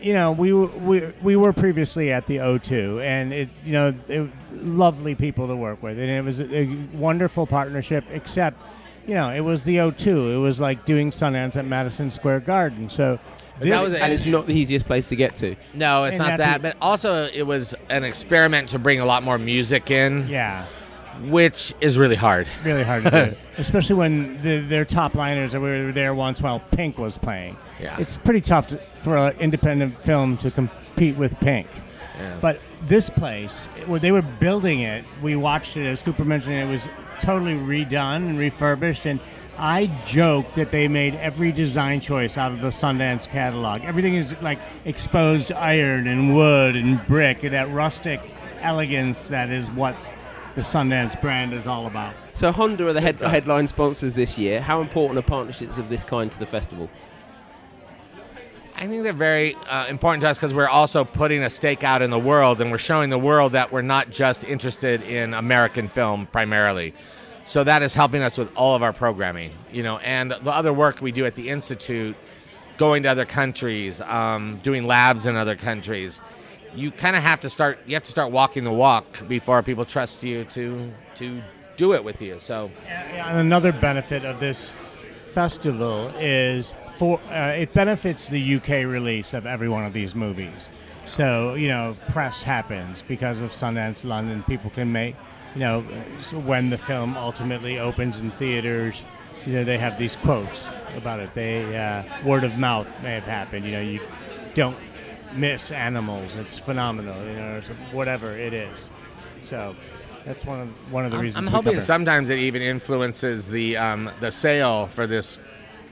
you 0.00 0.12
know, 0.12 0.32
we 0.32 0.52
were- 0.52 0.66
we 0.66 1.02
we 1.22 1.36
were 1.36 1.52
previously 1.54 2.12
at 2.12 2.26
the 2.26 2.36
O2, 2.38 3.00
and 3.02 3.32
it 3.32 3.48
you 3.64 3.72
know, 3.72 3.94
it, 4.08 4.28
lovely 4.52 5.14
people 5.14 5.48
to 5.48 5.56
work 5.56 5.82
with, 5.82 5.98
and 5.98 6.10
it 6.10 6.22
was 6.24 6.38
a, 6.40 6.54
a 6.56 6.66
wonderful 6.92 7.46
partnership. 7.46 8.04
Except, 8.12 8.58
you 9.06 9.14
know, 9.14 9.30
it 9.30 9.40
was 9.40 9.64
the 9.64 9.76
O2. 9.78 10.34
It 10.34 10.38
was 10.38 10.60
like 10.60 10.84
doing 10.84 11.10
Sundance 11.10 11.56
at 11.56 11.64
Madison 11.64 12.10
Square 12.10 12.40
Garden. 12.40 12.88
So. 12.88 13.18
But 13.58 13.68
that 13.68 13.70
this- 13.80 13.88
was 13.88 13.98
And 13.98 14.12
it's 14.12 14.26
not 14.26 14.46
the 14.46 14.52
easiest 14.54 14.84
place 14.84 15.08
to 15.08 15.16
get 15.16 15.34
to. 15.36 15.56
No, 15.72 16.04
it's 16.04 16.18
And 16.20 16.28
not 16.28 16.36
that- 16.36 16.60
that. 16.60 16.62
But 16.62 16.76
also, 16.82 17.24
it 17.32 17.44
was 17.44 17.74
an 17.88 18.04
experiment 18.04 18.68
to 18.68 18.78
bring 18.78 19.00
a 19.00 19.06
lot 19.06 19.22
more 19.22 19.38
music 19.38 19.90
in, 19.90 20.28
yeah. 20.28 20.66
Which 21.22 21.74
is 21.80 21.98
really 21.98 22.16
hard. 22.16 22.46
really 22.64 22.82
hard 22.82 23.04
to 23.04 23.10
do, 23.30 23.36
especially 23.58 23.96
when 23.96 24.40
the, 24.42 24.60
their 24.60 24.84
top 24.84 25.14
liners 25.14 25.54
are- 25.54 25.60
were 25.60 25.92
there 25.92 26.14
once 26.14 26.42
while 26.42 26.60
Pink 26.72 26.98
was 26.98 27.18
playing. 27.18 27.56
Yeah. 27.80 27.96
It's 27.98 28.18
pretty 28.18 28.40
tough 28.40 28.68
to, 28.68 28.80
for 29.02 29.16
an 29.16 29.36
independent 29.38 29.98
film 30.04 30.36
to 30.38 30.50
compete 30.50 31.16
with 31.16 31.38
Pink. 31.40 31.66
Yeah. 32.18 32.38
But 32.40 32.60
this 32.82 33.10
place, 33.10 33.66
when 33.86 34.00
they 34.00 34.12
were 34.12 34.22
building 34.22 34.80
it, 34.80 35.04
we 35.22 35.36
watched 35.36 35.76
it 35.76 35.86
as 35.86 36.02
Cooper 36.02 36.24
mentioned. 36.24 36.54
It 36.54 36.66
was 36.66 36.88
totally 37.18 37.54
redone 37.54 38.28
and 38.28 38.38
refurbished, 38.38 39.06
and 39.06 39.20
I 39.58 39.86
joke 40.06 40.52
that 40.54 40.70
they 40.70 40.86
made 40.88 41.14
every 41.16 41.50
design 41.52 42.00
choice 42.00 42.36
out 42.36 42.52
of 42.52 42.60
the 42.60 42.68
Sundance 42.68 43.26
catalog. 43.26 43.82
Everything 43.82 44.14
is 44.14 44.34
like 44.42 44.58
exposed 44.84 45.52
iron 45.52 46.06
and 46.06 46.34
wood 46.36 46.76
and 46.76 47.04
brick, 47.06 47.42
and 47.42 47.52
that 47.54 47.70
rustic 47.72 48.20
elegance 48.60 49.28
that 49.28 49.50
is 49.50 49.70
what 49.72 49.94
the 50.56 50.62
Sundance 50.62 51.20
brand 51.20 51.52
is 51.52 51.66
all 51.66 51.86
about. 51.86 52.14
So 52.32 52.50
Honda 52.50 52.88
are 52.88 52.92
the 52.94 53.00
head- 53.00 53.20
headline 53.20 53.66
sponsors 53.66 54.14
this 54.14 54.38
year. 54.38 54.60
How 54.60 54.80
important 54.80 55.18
are 55.18 55.22
partnerships 55.22 55.76
of 55.76 55.90
this 55.90 56.02
kind 56.02 56.32
to 56.32 56.38
the 56.38 56.46
festival? 56.46 56.88
I 58.74 58.86
think 58.86 59.04
they're 59.04 59.12
very 59.12 59.54
uh, 59.68 59.86
important 59.86 60.22
to 60.22 60.28
us 60.28 60.38
because 60.38 60.54
we're 60.54 60.68
also 60.68 61.04
putting 61.04 61.42
a 61.42 61.50
stake 61.50 61.84
out 61.84 62.00
in 62.00 62.10
the 62.10 62.18
world 62.18 62.60
and 62.62 62.70
we're 62.70 62.78
showing 62.78 63.10
the 63.10 63.18
world 63.18 63.52
that 63.52 63.70
we're 63.70 63.82
not 63.82 64.10
just 64.10 64.44
interested 64.44 65.02
in 65.02 65.34
American 65.34 65.88
film 65.88 66.26
primarily. 66.26 66.94
So 67.44 67.62
that 67.62 67.82
is 67.82 67.92
helping 67.92 68.22
us 68.22 68.38
with 68.38 68.50
all 68.56 68.74
of 68.74 68.82
our 68.82 68.92
programming, 68.94 69.52
you 69.72 69.82
know, 69.82 69.98
and 69.98 70.30
the 70.30 70.50
other 70.50 70.72
work 70.72 71.00
we 71.02 71.12
do 71.12 71.26
at 71.26 71.34
the 71.34 71.50
Institute, 71.50 72.16
going 72.78 73.02
to 73.02 73.10
other 73.10 73.26
countries, 73.26 74.00
um, 74.00 74.58
doing 74.62 74.86
labs 74.86 75.26
in 75.26 75.36
other 75.36 75.54
countries. 75.54 76.20
You 76.76 76.90
kind 76.90 77.16
of 77.16 77.22
have 77.22 77.40
to 77.40 77.50
start. 77.50 77.78
You 77.86 77.94
have 77.94 78.02
to 78.02 78.10
start 78.10 78.30
walking 78.30 78.64
the 78.64 78.72
walk 78.72 79.26
before 79.26 79.62
people 79.62 79.86
trust 79.86 80.22
you 80.22 80.44
to 80.44 80.92
to 81.14 81.40
do 81.76 81.94
it 81.94 82.04
with 82.04 82.20
you. 82.20 82.38
So 82.38 82.70
And 82.86 83.38
another 83.38 83.72
benefit 83.72 84.24
of 84.24 84.40
this 84.40 84.72
festival 85.32 86.08
is 86.18 86.74
for 86.96 87.18
uh, 87.30 87.54
it 87.56 87.72
benefits 87.72 88.28
the 88.28 88.56
UK 88.56 88.68
release 88.86 89.32
of 89.32 89.46
every 89.46 89.70
one 89.70 89.84
of 89.84 89.94
these 89.94 90.14
movies. 90.14 90.70
So 91.06 91.54
you 91.54 91.68
know, 91.68 91.96
press 92.08 92.42
happens 92.42 93.00
because 93.00 93.40
of 93.40 93.52
Sundance 93.52 94.04
London. 94.04 94.42
People 94.42 94.68
can 94.70 94.92
make 94.92 95.16
you 95.54 95.60
know 95.60 95.80
when 96.44 96.68
the 96.68 96.78
film 96.78 97.16
ultimately 97.16 97.78
opens 97.78 98.20
in 98.20 98.30
theaters. 98.32 99.02
You 99.46 99.52
know, 99.52 99.64
they 99.64 99.78
have 99.78 99.96
these 99.96 100.16
quotes 100.16 100.68
about 100.94 101.20
it. 101.20 101.32
They 101.34 101.74
uh, 101.74 102.02
word 102.22 102.44
of 102.44 102.58
mouth 102.58 102.86
may 103.02 103.14
have 103.14 103.24
happened. 103.24 103.64
You 103.64 103.72
know, 103.72 103.80
you 103.80 104.00
don't 104.54 104.76
miss 105.34 105.70
animals. 105.70 106.36
It's 106.36 106.58
phenomenal. 106.58 107.16
You 107.26 107.34
know, 107.34 107.60
whatever 107.92 108.36
it 108.36 108.52
is. 108.52 108.90
So 109.42 109.76
that's 110.24 110.44
one 110.44 110.60
of 110.60 110.92
one 110.92 111.04
of 111.04 111.12
the 111.12 111.18
I'm, 111.18 111.22
reasons. 111.22 111.46
I'm 111.46 111.52
hoping 111.52 111.80
sometimes 111.80 112.30
it 112.30 112.38
even 112.38 112.62
influences 112.62 113.48
the 113.48 113.76
um, 113.76 114.10
the 114.20 114.30
sale 114.30 114.86
for 114.86 115.06
this 115.06 115.38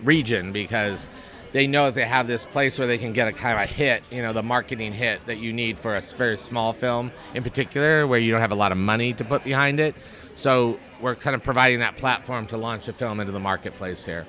region 0.03 0.53
because 0.53 1.09
they 1.53 1.69
know 1.69 1.87
that 1.87 1.95
they 1.95 2.05
have 2.05 2.27
this 2.27 2.45
place 2.45 2.81
where 2.81 2.89
they 2.89 2.99
can 2.99 3.13
get 3.13 3.29
a 3.29 3.33
kind 3.33 3.57
of 3.57 3.63
a 3.63 3.67
hit, 3.67 4.03
you 4.11 4.21
know, 4.21 4.33
the 4.33 4.43
marketing 4.43 4.93
hit 4.93 5.25
that 5.27 5.37
you 5.37 5.53
need 5.53 5.79
for 5.79 5.95
a 5.95 6.01
very 6.01 6.37
small 6.37 6.73
film 6.73 7.13
in 7.33 7.45
particular, 7.45 8.09
where 8.09 8.19
you 8.19 8.33
don't 8.33 8.41
have 8.41 8.51
a 8.51 8.57
lot 8.57 8.73
of 8.73 8.79
money 8.79 9.13
to 9.15 9.25
put 9.25 9.45
behind 9.45 9.79
it. 9.79 9.95
So 10.35 10.81
we're 11.01 11.15
kind 11.15 11.37
of 11.37 11.45
providing 11.45 11.79
that 11.79 11.97
platform 11.97 12.49
to 12.49 12.57
launch 12.57 12.89
a 12.89 12.93
film 12.93 13.21
into 13.21 13.31
the 13.31 13.39
marketplace 13.39 14.05
here. 14.05 14.27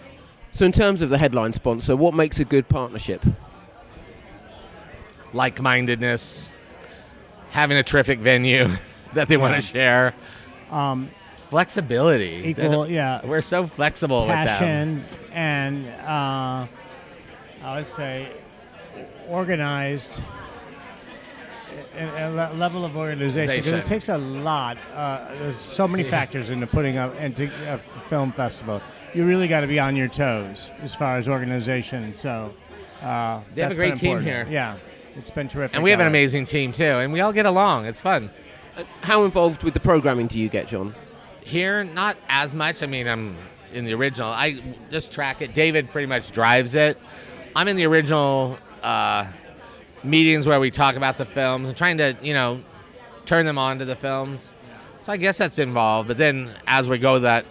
So 0.52 0.66
in 0.66 0.72
terms 0.72 1.02
of 1.02 1.10
the 1.10 1.18
headline 1.18 1.52
sponsor, 1.52 1.96
what 1.96 2.14
makes 2.14 2.40
a 2.40 2.46
good 2.46 2.70
partnership? 2.70 3.26
Like-mindedness, 5.36 6.54
having 7.52 7.78
a 7.78 7.84
terrific 7.84 8.20
venue 8.20 8.70
that 9.14 9.28
they 9.28 9.38
want 9.38 9.56
to 9.56 9.62
share, 9.62 10.14
Um, 10.72 11.12
flexibility. 11.50 12.42
equal, 12.46 12.90
yeah, 12.90 13.24
We're 13.26 13.42
so 13.42 13.68
flexible 13.68 14.22
with 14.22 14.30
them. 14.30 14.48
passion 14.48 15.06
and 15.34 15.88
uh, 16.02 16.66
I 17.64 17.76
would 17.78 17.88
say 17.88 18.30
organized 19.28 20.22
a, 21.98 22.50
a 22.52 22.56
level 22.56 22.86
of 22.86 22.96
organization 22.96 23.58
because 23.58 23.74
it 23.74 23.86
takes 23.86 24.08
a 24.10 24.18
lot. 24.18 24.78
Uh, 24.94 25.34
there's 25.40 25.58
so 25.58 25.88
many 25.88 26.04
factors 26.04 26.50
into 26.50 26.68
putting 26.68 26.98
up 26.98 27.14
into 27.20 27.50
a 27.68 27.78
film 27.78 28.32
festival. 28.32 28.82
You 29.14 29.26
really 29.26 29.48
got 29.48 29.62
to 29.62 29.68
be 29.68 29.80
on 29.80 29.96
your 29.96 30.08
toes 30.08 30.72
as 30.82 30.96
far 30.96 31.18
as 31.18 31.28
organization. 31.28 32.16
So 32.16 32.54
uh, 33.02 33.42
They 33.54 33.62
have 33.64 33.72
a 33.72 33.76
great 33.76 33.98
team 33.98 34.22
here. 34.22 34.48
Yeah, 34.50 34.78
it's 35.16 35.32
been 35.32 35.48
terrific. 35.48 35.76
And 35.76 35.84
we 35.84 35.92
have 35.92 36.00
an 36.00 36.08
amazing 36.08 36.46
team 36.46 36.72
too, 36.72 36.84
and 36.84 37.12
we 37.14 37.22
all 37.22 37.34
get 37.34 37.46
along. 37.46 37.86
It's 37.86 38.02
fun. 38.02 38.30
Uh, 38.78 38.84
How 39.02 39.24
involved 39.24 39.64
with 39.64 39.74
the 39.74 39.80
programming 39.80 40.28
do 40.28 40.40
you 40.40 40.50
get, 40.50 40.68
John? 40.68 40.96
Here, 41.42 41.84
not 41.84 42.18
as 42.28 42.54
much. 42.54 42.84
I 42.84 42.88
mean, 42.88 43.08
I'm 43.08 43.38
in 43.74 43.86
the 43.86 43.94
original. 43.94 44.30
I 44.30 44.76
just 44.92 45.12
track 45.12 45.42
it. 45.42 45.54
David 45.54 45.92
pretty 45.92 46.08
much 46.08 46.32
drives 46.32 46.76
it. 46.76 46.98
I'm 47.56 47.68
in 47.68 47.76
the 47.78 47.86
original 47.86 48.58
uh, 48.84 49.28
meetings 50.04 50.48
where 50.48 50.60
we 50.60 50.72
talk 50.72 50.96
about 50.96 51.18
the 51.18 51.26
films 51.26 51.68
and 51.68 51.78
trying 51.78 51.98
to, 52.00 52.16
you 52.22 52.34
know, 52.34 52.62
turn 53.26 53.46
them 53.46 53.58
on 53.58 53.80
to 53.80 53.86
the 53.86 53.96
films. 53.96 54.54
So 55.00 55.12
I 55.12 55.18
guess 55.18 55.38
that's 55.38 55.60
involved. 55.60 56.08
But 56.08 56.18
then 56.18 56.56
as 56.68 56.88
we 56.88 56.98
go, 56.98 57.20
that 57.20 57.46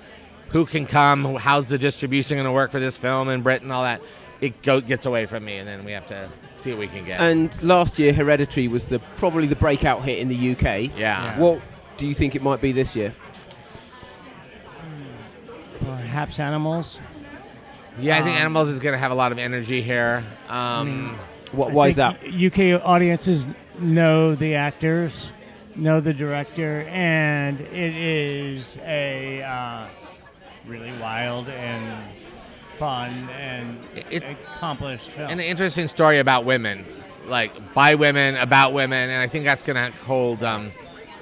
who 0.49 0.67
can 0.67 0.87
come, 0.87 1.37
how's 1.37 1.69
the 1.69 1.79
distribution 1.79 2.37
going 2.37 2.47
to 2.47 2.53
work 2.53 2.71
for 2.71 2.81
this 2.81 2.99
film 2.99 3.29
in 3.29 3.43
Britain, 3.43 3.71
all 3.71 3.83
that, 3.83 4.03
it 4.41 4.61
go, 4.63 4.81
gets 4.81 5.07
away 5.07 5.27
from 5.27 5.45
me, 5.45 5.57
and 5.57 5.67
then 5.67 5.85
we 5.85 5.93
have 5.93 6.07
to 6.07 6.31
see 6.57 6.71
what 6.71 6.79
we 6.81 6.87
can 6.89 7.05
get. 7.05 7.21
And 7.21 7.61
last 7.63 7.99
year, 7.99 8.13
Hereditary 8.13 8.69
was 8.69 8.87
the 8.87 8.99
probably 9.17 9.47
the 9.47 9.57
breakout 9.57 10.03
hit 10.05 10.19
in 10.19 10.29
the 10.29 10.53
UK. 10.53 10.97
yeah. 10.97 11.39
What 11.39 11.61
do 11.97 12.07
you 12.07 12.15
think 12.15 12.35
it 12.35 12.43
might 12.43 12.61
be 12.61 12.73
this 12.73 12.95
year? 12.97 13.15
perhaps 15.81 16.39
animals. 16.39 17.01
Yeah, 17.99 18.15
I 18.19 18.23
think 18.23 18.37
Um, 18.37 18.41
Animals 18.41 18.69
is 18.69 18.79
going 18.79 18.95
to 18.95 18.99
have 18.99 19.11
a 19.11 19.15
lot 19.15 19.33
of 19.33 19.39
energy 19.39 19.83
here. 19.83 20.25
Um, 20.49 21.19
What, 21.53 21.71
I 21.71 21.73
why 21.75 21.89
is 21.89 21.97
that? 21.97 22.19
UK 22.25 22.81
audiences 22.85 23.49
know 23.79 24.35
the 24.35 24.55
actors, 24.55 25.31
know 25.77 26.01
the 26.01 26.13
director, 26.13 26.83
and 26.91 27.61
it 27.61 27.95
is 27.95 28.79
a 28.85 29.43
uh, 29.43 29.87
really 30.67 30.93
wild 30.99 31.49
and 31.49 31.85
fun 32.75 33.29
and 33.39 33.79
It- 34.11 34.23
accomplished 34.23 35.11
film. 35.11 35.31
And 35.31 35.41
an 35.41 35.47
interesting 35.47 35.89
story 35.89 36.19
about 36.19 36.45
women, 36.45 36.85
like 37.27 37.53
by 37.75 37.95
women, 37.95 38.37
about 38.37 38.73
women, 38.73 39.11
and 39.11 39.21
I 39.21 39.27
think 39.27 39.45
that's 39.45 39.63
going 39.63 39.77
to 39.77 39.99
hold 40.01 40.43
um, 40.45 40.73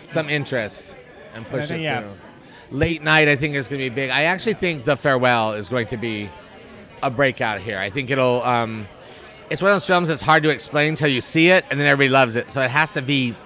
some 0.07 0.29
interest 0.29 0.95
and 1.35 1.45
push 1.47 1.69
think- 1.69 1.81
it 1.81 1.85
yeah. 1.85 2.01
through. 2.01 2.11
Late 2.71 3.03
night, 3.03 3.29
I 3.29 3.37
think 3.37 3.55
is 3.55 3.69
going 3.69 3.83
to 3.83 3.91
be 3.91 3.95
big. 3.95 4.11
I 4.11 4.23
actually 4.25 4.55
think 4.55 4.85
The 4.85 4.97
Farewell 4.97 5.53
is 5.53 5.69
going 5.69 5.87
to 5.89 5.99
be 5.99 6.31
a 7.03 7.11
breakout 7.11 7.61
here. 7.61 7.79
I 7.79 7.91
think 7.91 8.11
it'll. 8.11 8.43
Um, 8.43 8.89
it's 9.51 9.61
one 9.61 9.71
of 9.71 9.75
those 9.75 9.87
films 9.87 10.09
that's 10.09 10.23
hard 10.23 10.43
to 10.45 10.49
explain 10.49 10.91
until 10.91 11.09
you 11.09 11.21
see 11.21 11.49
it, 11.51 11.67
and 11.71 11.79
then 11.79 11.87
everybody 11.87 12.09
loves 12.09 12.35
it. 12.37 12.51
So 12.51 12.63
it 12.63 12.71
has 12.71 12.93
to 12.93 13.03
be. 13.03 13.37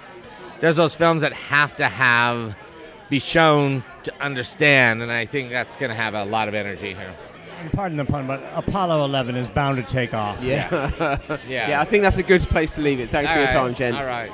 There's 0.60 0.76
those 0.76 0.94
films 0.94 1.22
that 1.22 1.32
have 1.32 1.74
to 1.76 1.86
have 1.86 2.54
be 3.08 3.18
shown 3.18 3.82
to 4.04 4.12
understand, 4.22 5.02
and 5.02 5.10
I 5.10 5.26
think 5.26 5.50
that's 5.50 5.74
going 5.76 5.90
to 5.90 5.96
have 5.96 6.14
a 6.14 6.24
lot 6.24 6.46
of 6.46 6.54
energy 6.54 6.94
here. 6.94 7.12
And 7.58 7.72
pardon 7.72 7.96
the 7.96 8.04
pun, 8.04 8.26
but 8.26 8.42
Apollo 8.54 9.04
11 9.04 9.34
is 9.36 9.48
bound 9.50 9.78
to 9.78 9.82
take 9.82 10.14
off. 10.14 10.42
Yeah. 10.42 11.18
Yeah. 11.48 11.68
yeah, 11.68 11.80
I 11.80 11.84
think 11.84 12.02
that's 12.02 12.18
a 12.18 12.22
good 12.22 12.42
place 12.42 12.74
to 12.76 12.82
leave 12.82 13.00
it. 13.00 13.10
Thanks 13.10 13.30
for 13.32 13.38
your 13.38 13.46
All 13.48 13.52
time, 13.54 13.66
right, 13.68 13.76
gents. 13.76 13.98
All 13.98 14.06
right. 14.06 14.30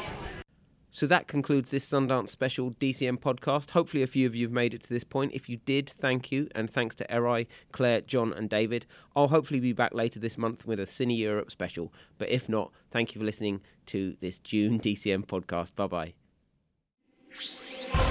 So 0.95 1.07
that 1.07 1.27
concludes 1.27 1.71
this 1.71 1.89
Sundance 1.89 2.29
special 2.29 2.71
DCM 2.73 3.19
podcast. 3.19 3.71
Hopefully, 3.71 4.03
a 4.03 4.07
few 4.07 4.27
of 4.27 4.37
you 4.37 4.45
have 4.47 4.53
made 4.53 4.75
it 4.75 4.83
to 4.83 4.89
this 4.91 5.05
point. 5.05 5.33
If 5.35 5.49
you 5.49 5.57
did, 5.57 5.89
thank 5.89 6.31
you. 6.31 6.49
And 6.55 6.69
thanks 6.71 6.95
to 6.97 7.07
Erai, 7.07 7.47
Claire, 7.73 8.03
John, 8.03 8.33
and 8.35 8.51
David. 8.51 8.85
I'll 9.17 9.29
hopefully 9.29 9.61
be 9.61 9.73
back 9.73 9.95
later 9.95 10.21
this 10.21 10.37
month 10.37 10.67
with 10.67 10.79
a 10.79 10.85
Cine 10.87 11.17
Europe 11.17 11.51
special. 11.51 11.93
But 12.19 12.29
if 12.29 12.47
not, 12.49 12.73
thank 12.91 13.15
you 13.15 13.21
for 13.21 13.25
listening 13.25 13.63
to 13.87 14.15
this 14.21 14.39
June 14.39 14.79
DCM 14.79 15.25
podcast. 15.27 15.75
Bye 15.75 16.13
bye. 17.97 18.02